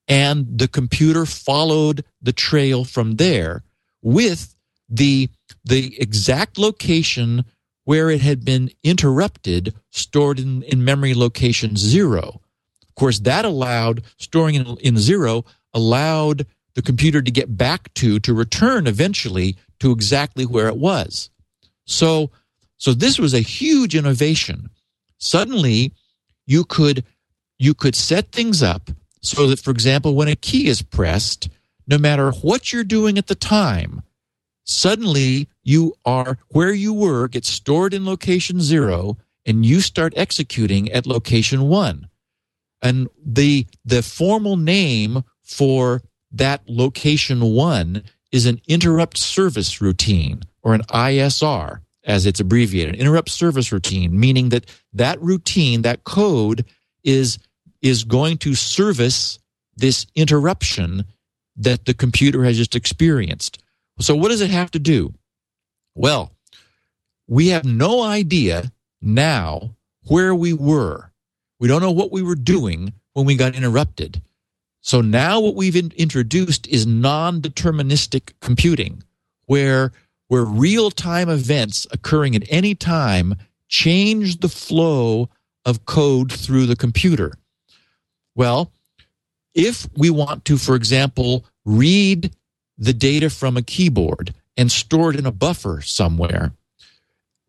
[0.07, 3.63] and the computer followed the trail from there
[4.01, 4.55] with
[4.89, 5.29] the
[5.63, 7.45] the exact location
[7.85, 12.40] where it had been interrupted stored in, in memory location zero.
[13.01, 15.43] Of course, that allowed storing in, in zero
[15.73, 16.45] allowed
[16.75, 21.31] the computer to get back to to return eventually to exactly where it was.
[21.85, 22.29] So
[22.77, 24.69] so this was a huge innovation.
[25.17, 25.93] Suddenly
[26.45, 27.03] you could
[27.57, 28.91] you could set things up
[29.23, 31.49] so that for example when a key is pressed
[31.87, 34.03] no matter what you're doing at the time
[34.63, 40.91] suddenly you are where you were gets stored in location 0 and you start executing
[40.91, 42.07] at location 1
[42.81, 46.01] and the the formal name for
[46.31, 52.95] that location 1 is an interrupt service routine or an ISR as it's abbreviated.
[52.95, 56.65] Interrupt service routine meaning that that routine that code
[57.03, 57.37] is
[57.81, 59.39] is going to service
[59.75, 61.05] this interruption
[61.55, 63.61] that the computer has just experienced.
[63.99, 65.13] So what does it have to do?
[65.95, 66.31] Well
[67.27, 68.71] we have no idea
[69.01, 69.75] now
[70.07, 71.10] where we were
[71.61, 74.21] we don't know what we were doing when we got interrupted
[74.81, 79.03] so now what we've in- introduced is non-deterministic computing
[79.45, 79.91] where
[80.27, 83.35] where real-time events occurring at any time
[83.67, 85.27] change the flow
[85.65, 87.33] of code through the computer.
[88.33, 88.71] Well,
[89.53, 92.33] if we want to for example read
[92.77, 96.53] the data from a keyboard and store it in a buffer somewhere,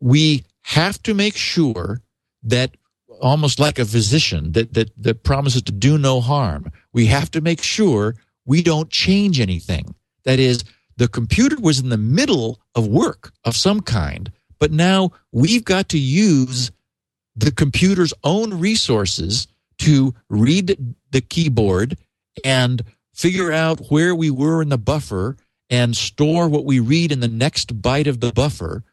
[0.01, 2.01] we have to make sure
[2.43, 2.75] that
[3.21, 6.71] almost like a physician that, that, that promises to do no harm.
[6.91, 9.95] We have to make sure we don't change anything.
[10.25, 10.63] That is,
[10.97, 15.89] the computer was in the middle of work of some kind, but now we've got
[15.89, 16.71] to use
[17.35, 19.47] the computer's own resources
[19.79, 21.97] to read the keyboard
[22.43, 22.83] and
[23.13, 25.37] figure out where we were in the buffer
[25.69, 28.83] and store what we read in the next byte of the buffer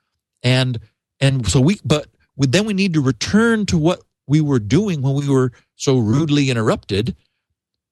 [0.43, 0.79] and
[1.21, 2.07] and so we but
[2.37, 6.51] then we need to return to what we were doing when we were so rudely
[6.51, 7.17] interrupted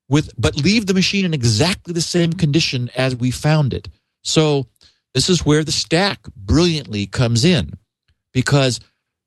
[0.08, 3.88] with but leave the machine in exactly the same condition as we found it.
[4.22, 4.66] So
[5.14, 7.72] this is where the stack brilliantly comes in
[8.32, 8.78] because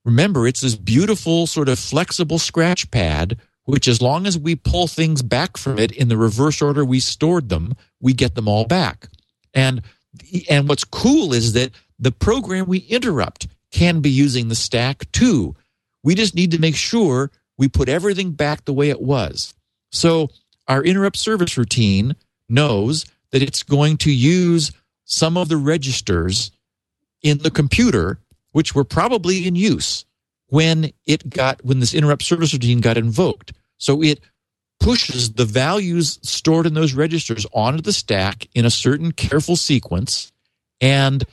[0.05, 4.87] remember it's this beautiful sort of flexible scratch pad which as long as we pull
[4.87, 8.65] things back from it in the reverse order we stored them we get them all
[8.65, 9.09] back.
[9.53, 9.81] And
[10.49, 15.57] and what's cool is that the program we interrupt can be using the stack too
[16.03, 19.53] we just need to make sure we put everything back the way it was.
[19.91, 20.29] So
[20.67, 22.15] our interrupt service routine
[22.49, 24.71] knows that it's going to use
[25.05, 26.51] some of the registers
[27.21, 28.19] in the computer,
[28.51, 30.05] which were probably in use
[30.47, 33.53] when it got, when this interrupt service routine got invoked.
[33.77, 34.19] So it
[34.79, 40.31] pushes the values stored in those registers onto the stack in a certain careful sequence
[40.79, 41.23] and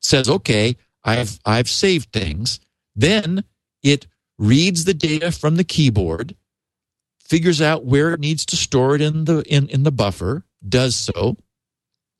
[0.00, 2.58] says, okay, I've, I've saved things.
[2.96, 3.44] Then
[3.82, 4.06] it
[4.38, 6.34] reads the data from the keyboard,
[7.22, 10.96] figures out where it needs to store it in the in, in the buffer, does
[10.96, 11.36] so,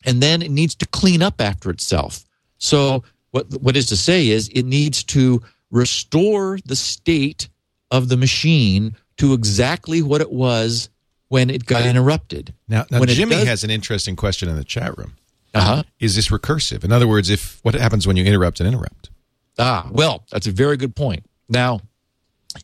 [0.04, 2.24] and then it needs to clean up after itself.
[2.58, 7.48] So what what is to say is it needs to restore the state
[7.90, 10.88] of the machine to exactly what it was
[11.28, 12.54] when it got interrupted.
[12.68, 15.14] Now, now Jimmy does- has an interesting question in the chat room.
[15.52, 15.82] Uh-huh.
[15.98, 16.84] Is this recursive?
[16.84, 19.10] In other words, if what happens when you interrupt an interrupt?
[19.58, 21.24] Ah, well, that's a very good point.
[21.50, 21.80] Now,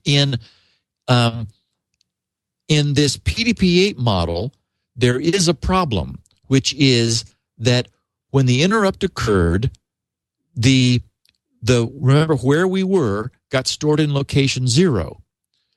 [0.05, 0.39] in
[1.09, 1.49] um,
[2.69, 4.53] in this PDP-8 model,
[4.97, 7.25] there is a problem, which is
[7.59, 7.89] that
[8.31, 9.71] when the interrupt occurred,
[10.55, 11.03] the
[11.63, 15.21] the remember where we were got stored in location zero.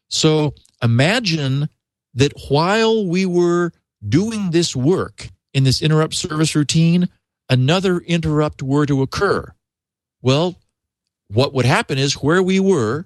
[0.08, 1.70] So imagine
[2.14, 3.72] that while we were
[4.08, 7.10] doing this work in this interrupt service routine,
[7.50, 9.52] another interrupt were to occur.
[10.22, 10.56] Well,
[11.32, 13.06] what would happen is where we were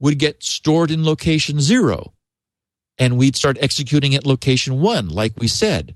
[0.00, 2.12] would get stored in location zero
[2.98, 5.94] and we'd start executing at location one, like we said.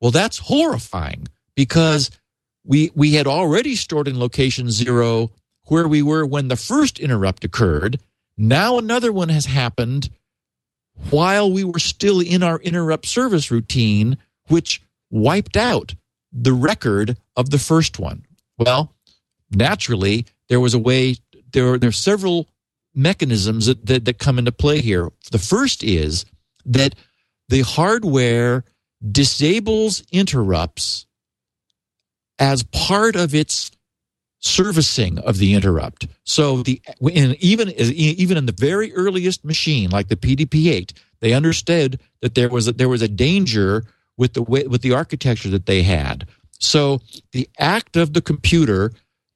[0.00, 2.10] Well, that's horrifying because
[2.64, 5.30] we, we had already stored in location zero
[5.66, 8.00] where we were when the first interrupt occurred.
[8.36, 10.10] Now another one has happened
[11.10, 14.18] while we were still in our interrupt service routine,
[14.48, 15.94] which wiped out
[16.32, 18.24] the record of the first one.
[18.58, 18.92] Well,
[19.54, 21.16] naturally, there was a way
[21.52, 22.48] there are there are several
[22.94, 25.10] mechanisms that, that, that come into play here.
[25.30, 26.24] The first is
[26.66, 26.94] that
[27.48, 28.64] the hardware
[29.10, 31.06] disables interrupts
[32.38, 33.70] as part of its
[34.38, 36.06] servicing of the interrupt.
[36.24, 42.34] So the even even in the very earliest machine, like the PDP-8, they understood that
[42.34, 43.84] there was a, there was a danger
[44.16, 46.26] with the way, with the architecture that they had.
[46.58, 47.00] So
[47.32, 48.92] the act of the computer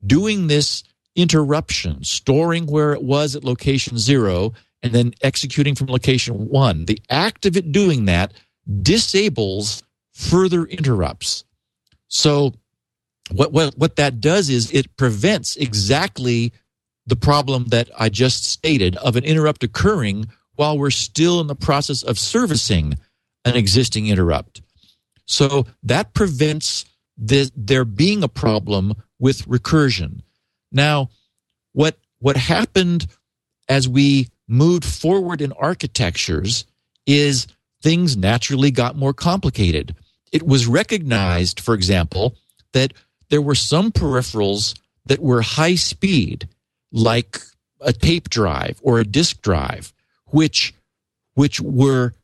[0.07, 0.85] doing this
[1.15, 4.53] interruption, storing where it was at location zero,
[4.83, 8.33] and then executing from location one, the act of it doing that
[8.83, 9.83] disables
[10.13, 11.45] further interrupts.
[12.09, 12.53] So
[13.33, 16.53] what, what, what that does is it prevents exactly
[17.07, 21.55] the problem that I just stated of an interrupt occurring while we're still in the
[21.55, 22.95] process of servicing
[23.45, 24.63] an existing interrupt.
[25.27, 26.85] So that prevents
[27.17, 30.21] the, there being a problem with recursion.
[30.73, 31.11] Now,
[31.73, 33.07] what what happened
[33.69, 36.65] as we moved forward in architectures
[37.07, 37.47] is
[37.83, 39.95] things naturally got more complicated.
[40.33, 42.37] It was recognized, for example,
[42.73, 42.93] that
[43.31, 46.49] there were some peripherals that were high speed,
[46.93, 47.39] like
[47.81, 49.93] a tape drive or a disk drive,
[50.27, 50.75] which
[51.35, 52.15] which were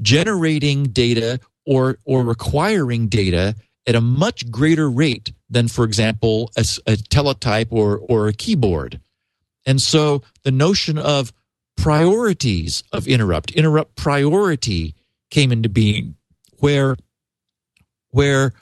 [0.00, 6.64] generating data or or requiring data at a much greater rate than, for example, a,
[6.86, 9.00] a teletype or, or a keyboard.
[9.64, 11.32] And so the notion of
[11.76, 14.94] priorities of interrupt, interrupt priority
[15.30, 16.16] came into being
[16.58, 16.96] where,
[18.10, 18.52] where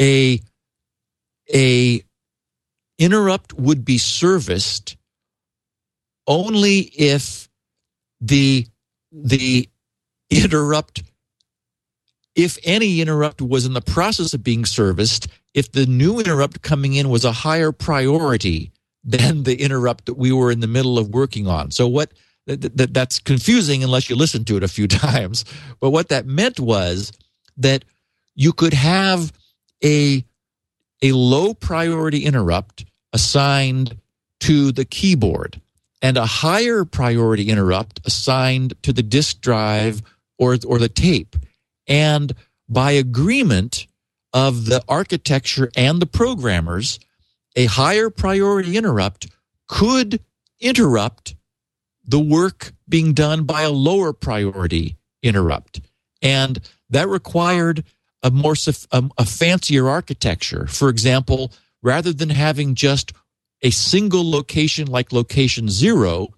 [0.00, 0.40] a,
[1.52, 2.02] a
[2.98, 4.96] interrupt would be serviced
[6.26, 7.48] only if
[8.20, 8.66] the,
[9.10, 9.68] the
[10.30, 11.02] interrupt
[12.42, 16.94] if any interrupt was in the process of being serviced, if the new interrupt coming
[16.94, 18.70] in was a higher priority
[19.04, 21.70] than the interrupt that we were in the middle of working on.
[21.70, 22.12] So what
[22.46, 25.44] that, that, that's confusing unless you listen to it a few times.
[25.80, 27.12] But what that meant was
[27.56, 27.84] that
[28.34, 29.32] you could have
[29.84, 30.24] a
[31.02, 33.96] a low priority interrupt assigned
[34.40, 35.60] to the keyboard
[36.02, 40.02] and a higher priority interrupt assigned to the disk drive
[40.38, 41.36] or or the tape
[41.90, 42.32] and
[42.68, 43.88] by agreement
[44.32, 47.00] of the architecture and the programmers,
[47.56, 49.26] a higher priority interrupt
[49.68, 50.20] could
[50.60, 51.34] interrupt
[52.06, 55.80] the work being done by a lower priority interrupt.
[56.22, 56.60] And
[56.90, 57.84] that required
[58.22, 60.66] a more a, um, a fancier architecture.
[60.66, 63.12] For example, rather than having just
[63.62, 66.28] a single location like location zero,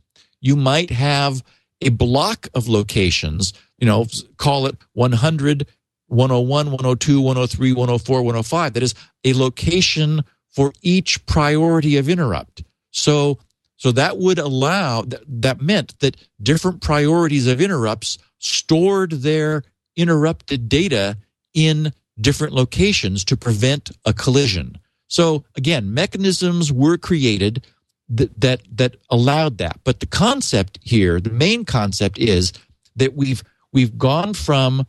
[0.40, 1.42] you might have
[1.80, 4.06] a block of locations you know,
[4.36, 5.66] call it 100,
[6.06, 8.74] 101, 102, 103, 104, 105.
[8.74, 12.62] That is a location for each priority of interrupt.
[12.92, 13.40] So,
[13.76, 19.64] so that would allow, that meant that different priorities of interrupts stored their
[19.96, 21.16] interrupted data
[21.52, 24.78] in different locations to prevent a collision.
[25.08, 27.66] So again, mechanisms were created
[28.10, 29.80] that, that, that allowed that.
[29.82, 32.52] But the concept here, the main concept is
[32.94, 33.42] that we've
[33.72, 34.86] we've gone from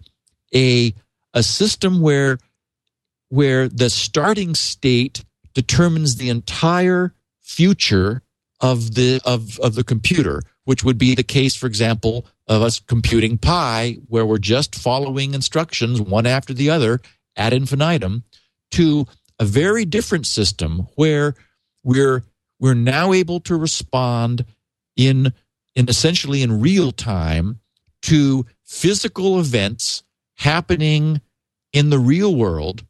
[0.53, 0.93] a
[1.34, 2.38] a system where
[3.29, 5.23] where the starting state
[5.53, 8.21] determines the entire future
[8.61, 12.79] of the of of the computer which would be the case for example of us
[12.79, 16.99] computing pi where we're just following instructions one after the other
[17.36, 18.23] ad infinitum
[18.71, 19.05] to
[19.39, 21.36] a very different system where
[21.83, 22.24] we're
[22.59, 24.45] we're now able to respond
[24.95, 25.33] in
[25.75, 27.59] in essentially in real time
[28.03, 30.04] to physical events
[30.37, 31.21] happening
[31.71, 32.83] in the real world.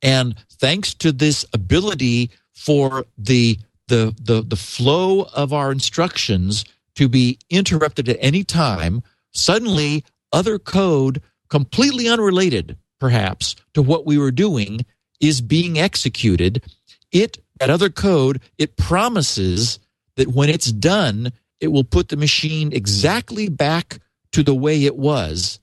[0.00, 3.58] And thanks to this ability for the,
[3.88, 6.64] the, the, the flow of our instructions
[6.94, 9.02] to be interrupted at any time,
[9.32, 14.86] suddenly other code, completely unrelated perhaps to what we were doing,
[15.20, 16.62] is being executed.
[17.10, 19.80] It, that other code, it promises
[20.16, 23.98] that when it's done, it will put the machine exactly back
[24.34, 25.60] to the way it was,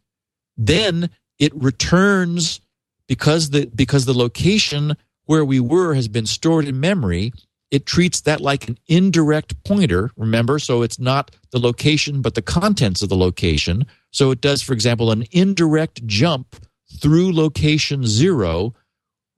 [0.58, 2.62] then it returns
[3.08, 4.96] because the because the location
[5.26, 7.34] where we were has been stored in memory
[7.70, 10.60] it treats that like an indirect pointer remember?
[10.60, 13.86] So it's not the location but the contents of the location.
[14.12, 16.56] So it does for example an indirect jump
[17.02, 18.74] through location 0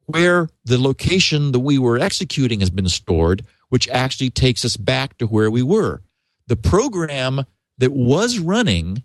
[0.06, 5.18] where the location that we were executing has been stored which actually takes us back
[5.18, 6.04] to where we were.
[6.46, 7.46] The program
[7.80, 9.04] that was running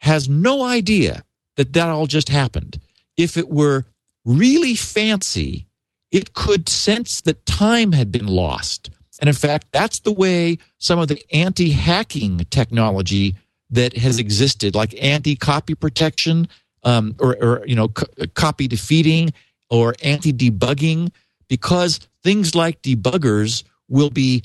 [0.00, 1.24] has no idea
[1.56, 2.80] that that all just happened.
[3.16, 3.86] If it were
[4.24, 5.66] really fancy,
[6.10, 8.90] it could sense that time had been lost
[9.20, 13.34] And in fact, that's the way some of the anti hacking technology
[13.70, 16.48] that has existed, like anti copy protection
[16.84, 19.32] um, or, or, you know, c- copy defeating
[19.70, 21.10] or anti debugging,
[21.48, 24.42] because things like debuggers will be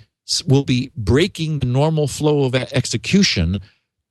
[0.47, 3.59] will be breaking the normal flow of execution.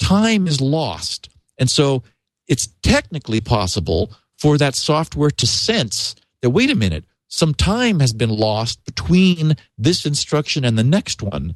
[0.01, 1.28] Time is lost,
[1.59, 2.02] and so
[2.48, 8.12] it's technically possible for that software to sense that wait a minute, some time has
[8.12, 11.55] been lost between this instruction and the next one.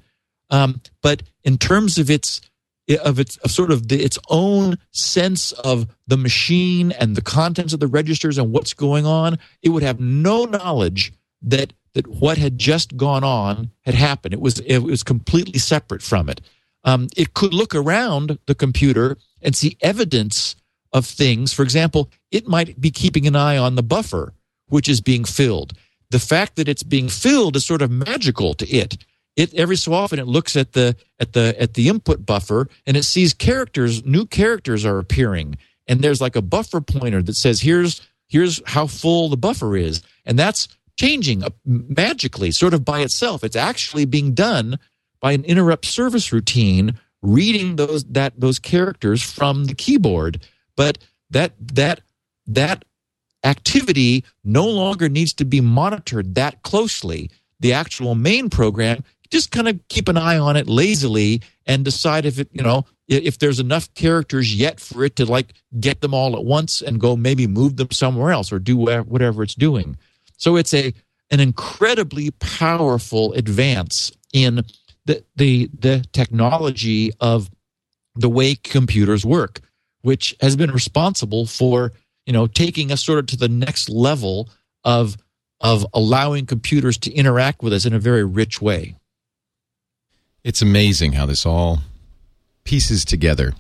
[0.51, 2.41] Um, but in terms of its
[3.03, 7.73] of its of sort of the, its own sense of the machine and the contents
[7.73, 11.13] of the registers and what's going on, it would have no knowledge
[11.43, 14.35] that that what had just gone on had happened.
[14.35, 16.41] It was it was completely separate from it.
[16.85, 20.57] Um, it could look around the computer and see evidence
[20.93, 21.53] of things.
[21.53, 24.35] For example, it might be keeping an eye on the buffer,
[24.69, 25.73] which is being filled.
[26.11, 28.99] The fact that it's being filled is sort of magical to it.
[29.37, 32.97] It every so often it looks at the at the at the input buffer and
[32.97, 35.57] it sees characters, new characters are appearing,
[35.89, 40.03] and there's like a buffer pointer that says here's here's how full the buffer is,
[40.25, 43.43] and that's changing uh, magically, sort of by itself.
[43.43, 44.79] It's actually being done
[45.25, 50.39] by an interrupt service routine reading those that those characters from the keyboard
[50.77, 50.99] but
[51.31, 52.03] that that
[52.47, 52.85] that
[53.43, 57.31] activity no longer needs to be monitored that closely.
[57.61, 62.27] The actual main program just kind of keep an eye on it lazily and decide
[62.27, 66.13] if it you know if there's enough characters yet for it to like get them
[66.13, 69.97] all at once and go maybe move them somewhere else or do whatever it's doing.
[70.37, 70.93] So it's a
[71.31, 74.63] an incredibly powerful advance in
[75.07, 77.51] the the the technology of
[78.15, 79.61] the way computers work
[80.05, 81.93] which has been responsible for
[82.27, 84.51] you know taking us sort of to the next level
[84.85, 85.17] of
[85.61, 88.95] of allowing computers to interact with us in a very rich way.
[90.45, 91.79] It's amazing how this all
[92.65, 93.55] pieces together.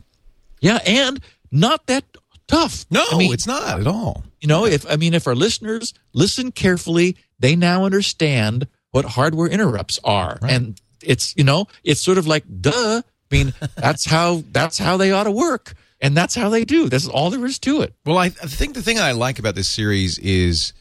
[0.60, 1.18] Yeah, and
[1.50, 2.04] not that
[2.46, 2.84] tough.
[2.90, 4.22] No, I mean, it's not at all.
[4.40, 9.48] You know, if I mean if our listeners listen carefully, they now understand what hardware
[9.48, 10.38] interrupts are.
[10.42, 10.52] Right.
[10.52, 13.02] And it's you know, it's sort of like duh.
[13.30, 15.74] I mean, that's how that's how they ought to work
[16.04, 16.90] and that's how they do.
[16.90, 17.94] That's all there is to it.
[18.04, 20.74] Well, I, think the thing I like about this series is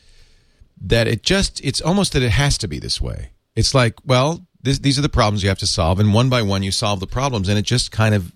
[0.82, 3.30] that it just it's almost that it has to be this way.
[3.56, 6.42] It's like, well, this, these are the problems you have to solve, and one by
[6.42, 8.34] one you solve the problems, and it just kind of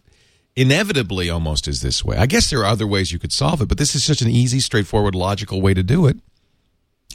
[0.56, 2.16] inevitably almost is this way.
[2.16, 4.30] I guess there are other ways you could solve it, but this is such an
[4.30, 6.18] easy, straightforward, logical way to do it.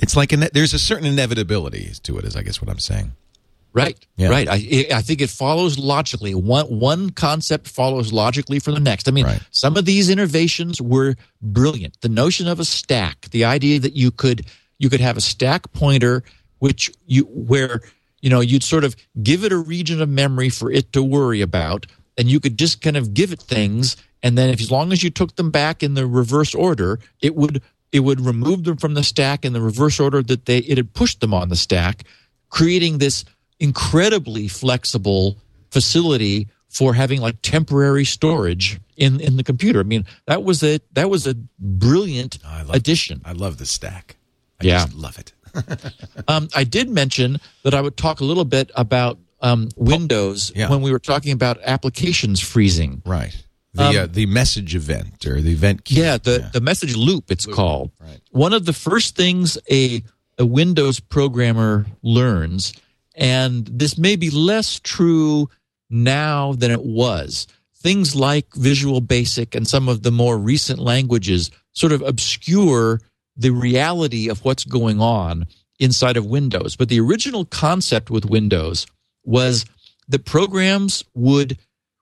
[0.00, 3.12] It's like there's a certain inevitability to it, is I guess what I'm saying.
[3.74, 4.28] Right, Yeah.
[4.28, 4.48] right.
[4.48, 6.34] I, I think it follows logically.
[6.34, 9.08] One one concept follows logically from the next.
[9.08, 9.40] I mean, Right.
[9.50, 12.00] some of these innovations were brilliant.
[12.02, 14.46] The notion of a stack, the idea that you could
[14.78, 16.22] you could have a stack pointer,
[16.58, 17.80] which you where
[18.20, 21.40] you know you'd sort of give it a region of memory for it to worry
[21.40, 21.86] about,
[22.18, 25.02] and you could just kind of give it things, and then if as long as
[25.02, 28.92] you took them back in the reverse order, it would it would remove them from
[28.94, 32.04] the stack in the reverse order that they it had pushed them on the stack,
[32.50, 33.24] creating this
[33.62, 35.36] incredibly flexible
[35.70, 39.80] facility for having like temporary storage in in the computer.
[39.80, 43.22] I mean, that was a that was a brilliant I love addition.
[43.24, 44.16] I love the stack.
[44.60, 44.84] I Yeah.
[44.84, 45.32] just love it.
[46.28, 50.70] Um, I did mention that I would talk a little bit about um, Windows Yeah.
[50.70, 53.02] when we were talking about applications freezing.
[53.04, 53.36] Right.
[53.74, 55.96] The uh, the message event or the event key.
[56.00, 57.90] Um, Yeah, the, the message loop it's called.
[58.00, 58.20] right.
[58.30, 60.02] One of the first things a
[60.38, 62.72] a Windows programmer learns,
[63.14, 65.48] and this may be less true
[65.90, 67.46] now than it was.
[67.74, 73.00] Things like Visual Basic and some of the more recent languages sort of obscure
[73.36, 75.46] the reality of what's going on
[75.78, 76.76] inside of Windows.
[76.76, 78.86] But the original concept with Windows
[79.24, 79.64] was
[80.08, 81.58] that programs would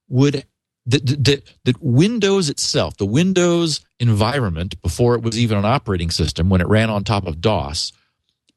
[0.08, 0.44] would
[0.86, 6.48] that, that, that Windows itself, the Windows environment before it was even an operating system,
[6.48, 7.92] when it ran on top of DOS,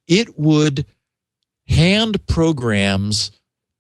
[0.08, 0.86] it would
[1.68, 3.32] hand programs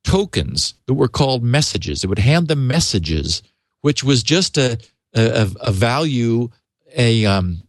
[0.03, 2.03] tokens that were called messages.
[2.03, 3.41] It would hand them messages,
[3.81, 4.79] which was just a
[5.13, 6.49] a, a value
[6.95, 7.61] a um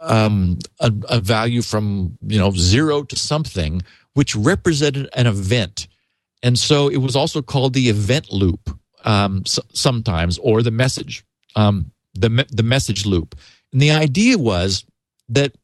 [0.00, 3.82] um a, a value from you know zero to something,
[4.14, 5.88] which represented an event,
[6.42, 11.24] and so it was also called the event loop um, s- sometimes, or the message
[11.56, 13.34] um, the the message loop.
[13.72, 14.84] And the idea was
[15.28, 15.54] that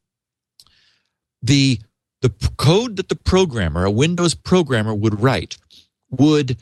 [1.42, 1.80] the
[2.22, 5.56] the code that the programmer, a Windows programmer, would write
[6.10, 6.58] would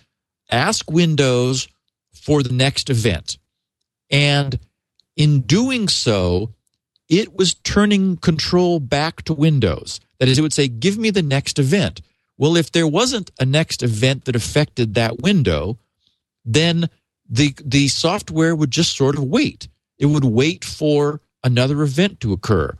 [0.51, 1.68] ask Windows
[2.12, 3.39] for the next event.
[4.10, 4.59] And
[5.16, 6.55] in doing so,
[7.09, 10.01] it was turning control back to Windows.
[10.18, 12.02] That is, it would say, Give me the next event.
[12.36, 15.78] Well, if there wasn't a next event that affected that window,
[16.44, 16.89] then
[17.28, 19.68] the the software would just sort of wait.
[19.98, 22.76] It would wait for another event to occur.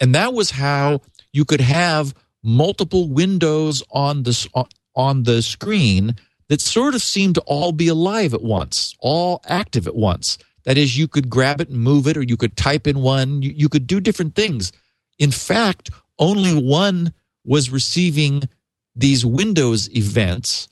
[0.00, 1.00] And that was how
[1.32, 6.16] you could have multiple windows on the on the screen
[6.48, 10.38] that sort of seemed to all be alive at once, all active at once.
[10.64, 13.42] That is, you could grab it and move it, or you could type in one.
[13.42, 14.72] You, you could do different things.
[15.18, 17.12] In fact, only one
[17.44, 18.42] was receiving
[18.94, 20.68] these Windows events,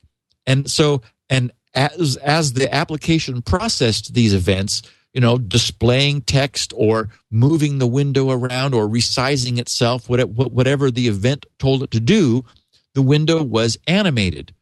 [0.47, 4.83] and so and as as the application processed these events,
[5.17, 11.47] you know, displaying text or moving the window around or resizing itself, whatever the event
[11.59, 12.45] told it to do,
[12.93, 14.53] the window was animated.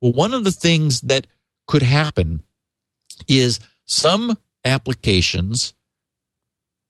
[0.00, 1.28] Well, one of the things that
[1.68, 2.42] could happen
[3.28, 5.74] is some applications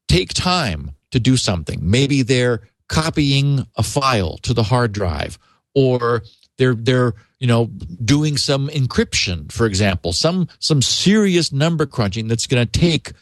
[0.08, 1.80] take time to do something.
[1.82, 5.38] Maybe they're copying a file to the hard drive
[5.74, 6.22] or
[6.56, 7.12] they're they're
[7.44, 7.66] you know
[8.02, 13.12] doing some encryption for example some some serious number crunching that's going to take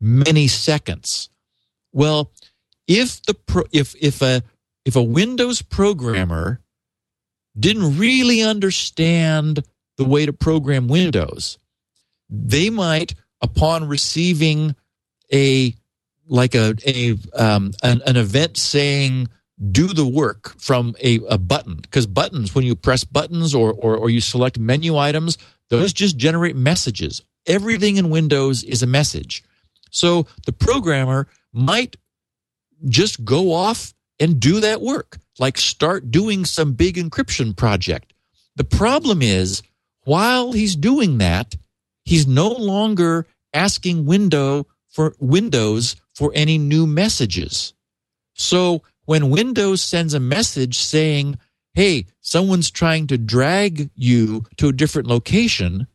[0.00, 1.30] many seconds.
[1.92, 2.30] Well
[2.86, 4.44] if the pro, if if a
[4.84, 6.60] if a windows programmer
[7.58, 9.64] didn't really understand
[9.96, 11.58] the way to program windows
[12.30, 14.76] they might upon receiving
[15.34, 15.74] a
[16.28, 19.28] like a a um, an, an event saying
[19.70, 21.76] do the work from a, a button.
[21.76, 26.18] Because buttons when you press buttons or, or or you select menu items those just
[26.18, 27.22] generate messages.
[27.46, 29.42] Everything in windows is a message.
[29.90, 31.96] So the programmer might
[32.88, 38.12] just go off and do that work like start doing some big encryption project.
[38.56, 39.62] The problem is
[40.04, 41.56] while he's doing that
[42.04, 47.72] he's no longer asking window for windows for any new messages.
[48.34, 51.38] So when Windows sends a message saying,
[51.74, 55.86] hey, someone's trying to drag you to a different location,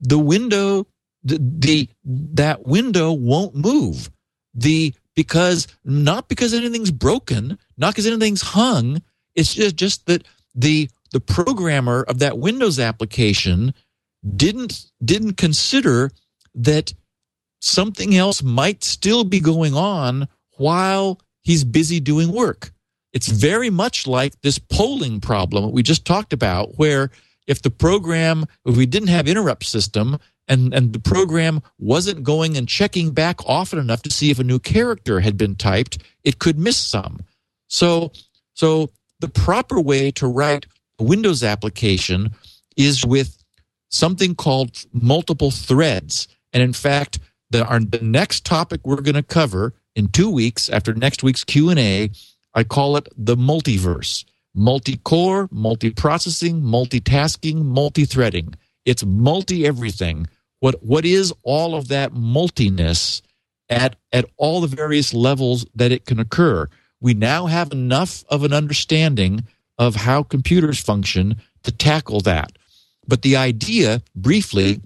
[0.00, 0.86] the window,
[1.22, 4.10] the, the that window won't move.
[4.54, 9.02] The because not because anything's broken, not because anything's hung.
[9.34, 13.74] It's just, just that the the programmer of that Windows application
[14.36, 16.10] didn't didn't consider
[16.54, 16.94] that
[17.60, 21.20] something else might still be going on while
[21.50, 22.70] he's busy doing work.
[23.12, 27.10] It's very much like this polling problem we just talked about, where
[27.48, 32.56] if the program, if we didn't have interrupt system and, and the program wasn't going
[32.56, 36.38] and checking back often enough to see if a new character had been typed, it
[36.38, 37.18] could miss some.
[37.66, 38.12] So,
[38.54, 40.66] so the proper way to write
[41.00, 42.30] a Windows application
[42.76, 43.42] is with
[43.88, 46.28] something called multiple threads.
[46.52, 47.18] And in fact,
[47.50, 51.44] the, our, the next topic we're going to cover in two weeks after next week's
[51.44, 52.10] q&a
[52.54, 54.24] i call it the multiverse.
[54.52, 58.54] Multi-core multi-processing multitasking multi-threading.
[58.84, 60.26] It's multi everything
[60.60, 63.22] what what is all of that multiness
[63.68, 66.68] at at all the various levels that it can occur?
[67.00, 69.44] We now have enough of an understanding
[69.78, 72.52] of how computers function to tackle that.
[73.08, 74.82] But the idea briefly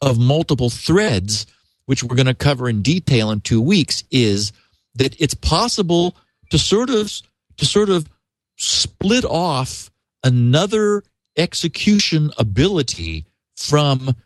[0.00, 1.46] of multiple threads
[1.92, 4.50] which we're going to cover in detail in two weeks, is
[4.94, 6.16] that it's possible
[6.48, 7.12] to sort of
[7.58, 8.08] to sort of
[8.56, 9.90] split off
[10.24, 11.02] another
[11.36, 13.26] execution ability
[13.58, 14.16] from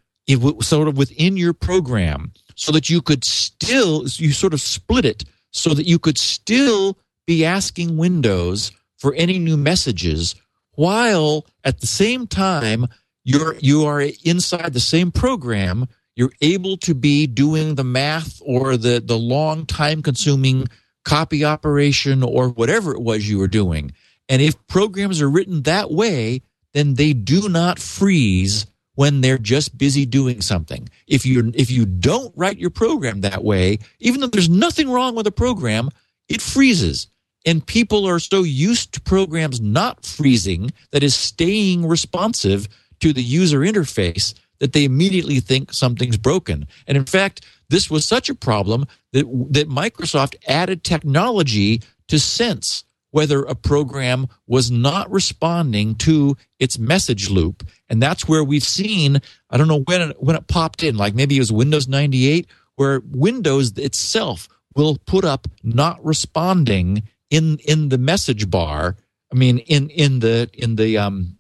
[0.61, 5.25] sort of within your program so that you could still you sort of split it
[5.51, 10.37] so that you could still be asking windows for any new messages
[10.77, 12.87] while at the same time
[13.25, 18.77] you're you are inside the same program you're able to be doing the math or
[18.77, 20.67] the, the long time consuming
[21.05, 23.93] copy operation or whatever it was you were doing.
[24.29, 28.67] And if programs are written that way, then they do not freeze
[28.97, 30.89] when they're just busy doing something.
[31.07, 35.15] If you if you don't write your program that way, even though there's nothing wrong
[35.15, 35.91] with a program,
[36.29, 37.09] it freezes.
[37.45, 42.67] And people are so used to programs not freezing, that is staying responsive
[43.01, 46.67] to the user interface, that they immediately think something's broken.
[46.87, 52.85] And in fact, this was such a problem that, that Microsoft added technology to sense
[53.11, 57.67] whether a program was not responding to its message loop.
[57.89, 61.15] And that's where we've seen, I don't know when it, when it popped in, like
[61.15, 67.89] maybe it was Windows 98, where Windows itself will put up not responding in in
[67.89, 68.97] the message bar.
[69.33, 71.39] I mean, in in the in the um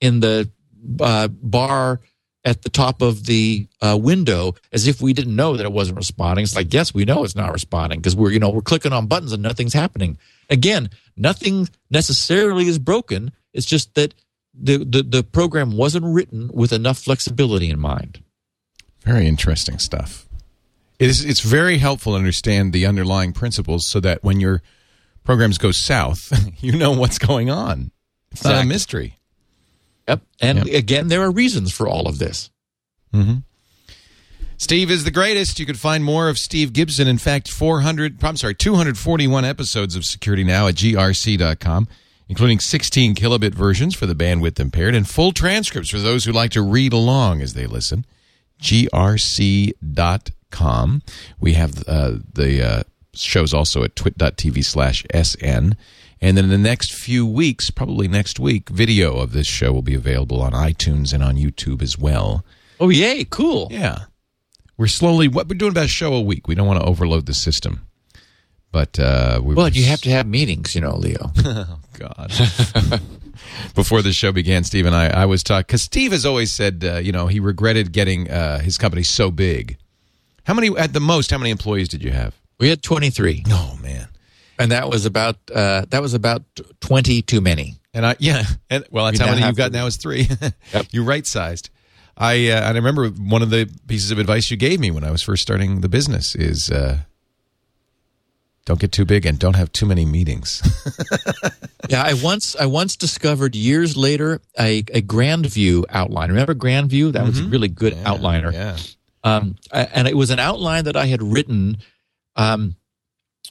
[0.00, 0.50] in the
[1.00, 2.00] uh, bar
[2.44, 5.96] at the top of the uh, window as if we didn't know that it wasn't
[5.96, 6.44] responding.
[6.44, 9.06] It's like, yes, we know it's not responding because we're, you know, we're clicking on
[9.06, 10.18] buttons and nothing's happening.
[10.48, 13.32] Again, nothing necessarily is broken.
[13.52, 14.14] It's just that
[14.54, 18.22] the, the, the program wasn't written with enough flexibility in mind.
[19.02, 20.26] Very interesting stuff.
[20.98, 24.62] It is, it's very helpful to understand the underlying principles so that when your
[25.24, 26.32] programs go south,
[26.62, 27.90] you know what's going on.
[28.32, 29.16] It's not a mystery.
[30.08, 30.22] Yep.
[30.40, 30.74] And Yep.
[30.76, 32.50] again, there are reasons for all of this.
[34.60, 35.60] Steve is the greatest.
[35.60, 37.06] You could find more of Steve Gibson.
[37.06, 41.86] In fact, 400, I'm sorry, 241 episodes of Security Now at grc.com,
[42.28, 46.50] including 16 kilobit versions for the bandwidth impaired and full transcripts for those who like
[46.52, 48.04] to read along as they listen.
[48.60, 49.72] grc.com.
[51.40, 52.82] We have uh, the uh,
[53.14, 55.76] shows also at twit.tv slash sn.
[56.20, 59.82] And then in the next few weeks, probably next week, video of this show will
[59.82, 62.44] be available on iTunes and on YouTube as well.
[62.80, 63.24] Oh, yay.
[63.24, 63.68] Cool.
[63.70, 64.06] Yeah.
[64.76, 66.48] We're slowly what we're doing about a show a week.
[66.48, 67.86] We don't want to overload the system.
[68.70, 71.32] But uh we Well, you have to have meetings, you know, Leo.
[71.44, 72.30] Oh, God.
[73.74, 76.84] Before the show began, Steve and I, I was talking because Steve has always said,
[76.84, 79.78] uh, you know, he regretted getting uh, his company so big.
[80.44, 82.34] How many, at the most, how many employees did you have?
[82.60, 84.08] we had 23, Oh man,
[84.58, 86.42] and that was about uh, that was about
[86.80, 87.76] 20 too many.
[87.94, 90.28] and I yeah, and well, that's We how many you've got to- now is three.
[90.74, 90.86] Yep.
[90.90, 91.70] you right sized.
[92.16, 95.04] I uh, and I remember one of the pieces of advice you gave me when
[95.04, 96.98] I was first starting the business is uh,
[98.64, 100.62] don't get too big and don't have too many meetings.
[101.88, 106.28] Yeah, I once I once discovered years later a, a Grand View outline.
[106.28, 107.12] Remember Grand View?
[107.12, 108.52] That was a really good outliner.
[108.52, 108.76] yeah.
[109.24, 111.78] Um, and it was an outline that I had written
[112.36, 112.76] um,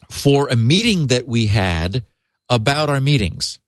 [0.09, 2.03] for a meeting that we had
[2.49, 3.59] about our meetings.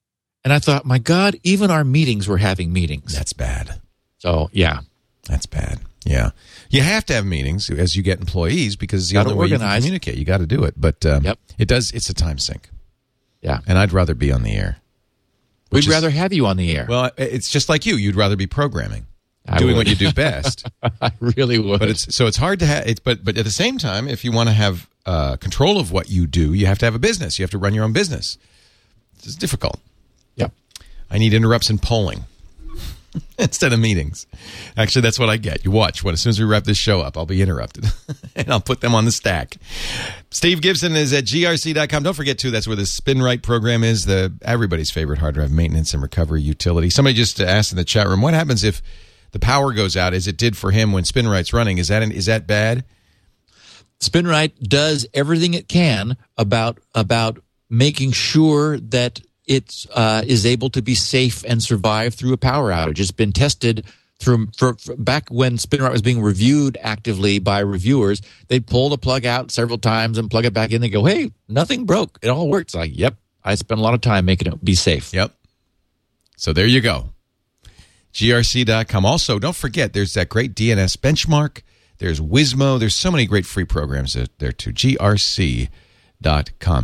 [0.44, 3.14] And I thought, my God, even our meetings were having meetings.
[3.14, 3.82] That's bad.
[4.20, 4.80] So yeah,
[5.28, 5.80] That's bad.
[6.06, 6.32] Yeah.
[6.70, 9.48] You have to have meetings as you get employees because it's the Gotta only way
[9.48, 10.18] you can communicate.
[10.18, 10.74] You got to do it.
[10.78, 11.40] But um, Yep.
[11.60, 12.70] it does, it's a time sink.
[13.42, 13.60] yeah.
[13.68, 14.78] And I'd rather be on the air.
[15.72, 16.86] We'd is- rather have you on the air.
[16.90, 17.96] Well, it's just like you.
[17.96, 19.06] You'd rather be programming,
[19.48, 19.88] I doing would.
[19.88, 20.66] what you do best.
[21.02, 21.80] I really would.
[21.80, 23.04] but it's so it's hard to have it.
[23.04, 26.08] But but at the same time, if you want to have uh, control of what
[26.08, 27.40] you do, you have to have a business.
[27.40, 28.38] You have to run your own business.
[29.18, 29.80] It's difficult.
[30.36, 30.52] yep.
[31.10, 32.26] I need interrupts in polling
[33.40, 34.28] instead of meetings.
[34.78, 35.66] Actually, that's what I get.
[35.66, 36.04] You watch.
[36.04, 37.86] What as soon as we wrap this show up, I'll be interrupted,
[38.36, 39.58] and I'll put them on the stack.
[40.30, 42.04] Steve Gibson is at grc.com.
[42.04, 42.52] Don't forget too.
[42.52, 44.06] That's where the SpinRite program is.
[44.06, 46.92] The everybody's favorite hard drive maintenance and recovery utility.
[46.92, 48.80] Somebody just asked in the chat room, what happens if
[49.32, 51.80] the power goes out, as it did for him when SpinRite's running?
[51.80, 52.86] Is that an, is that bad?
[54.00, 57.40] SpinRite does everything it can about about
[57.70, 62.72] making sure that it uh, is able to be safe and survive through a power
[62.72, 63.00] outage.
[63.00, 63.86] It's been tested
[64.20, 68.22] through for, for back when SpinRite was being reviewed actively by reviewers.
[68.48, 70.82] They'd pull the plug out several times and plug it back in.
[70.82, 72.20] They go, "Hey, nothing broke.
[72.22, 75.14] It all works." Like, yep, I spent a lot of time making it be safe.
[75.14, 75.34] Yep.
[76.38, 77.10] So there you go.
[78.14, 79.06] grc.com.
[79.06, 81.62] Also, don't forget there's that great DNS benchmark.
[82.00, 82.80] There's Wizmo.
[82.80, 84.72] There's so many great free programs there- there too.
[84.74, 85.70] grc.com.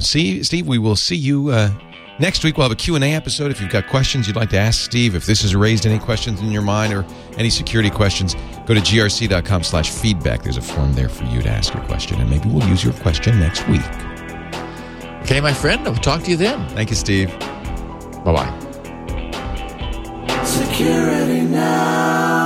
[0.02, 1.72] See, Steve, we will see you uh,
[2.20, 2.58] next week.
[2.58, 3.50] We'll have a Q&A episode.
[3.52, 6.40] If you've got questions you'd like to ask Steve, if this has raised any questions
[6.42, 7.06] in your mind or
[7.38, 8.36] any security questions,
[8.66, 10.44] go to grc.com slash feedback.
[10.44, 12.94] There's a form there for you to ask your question, and maybe we'll use your
[12.94, 13.82] question next week.
[15.24, 15.88] Okay, my friend.
[15.88, 16.68] I'll talk to you then.
[16.70, 17.30] Thank you, Steve.
[18.24, 18.52] Bye bye.
[20.44, 22.44] Security now.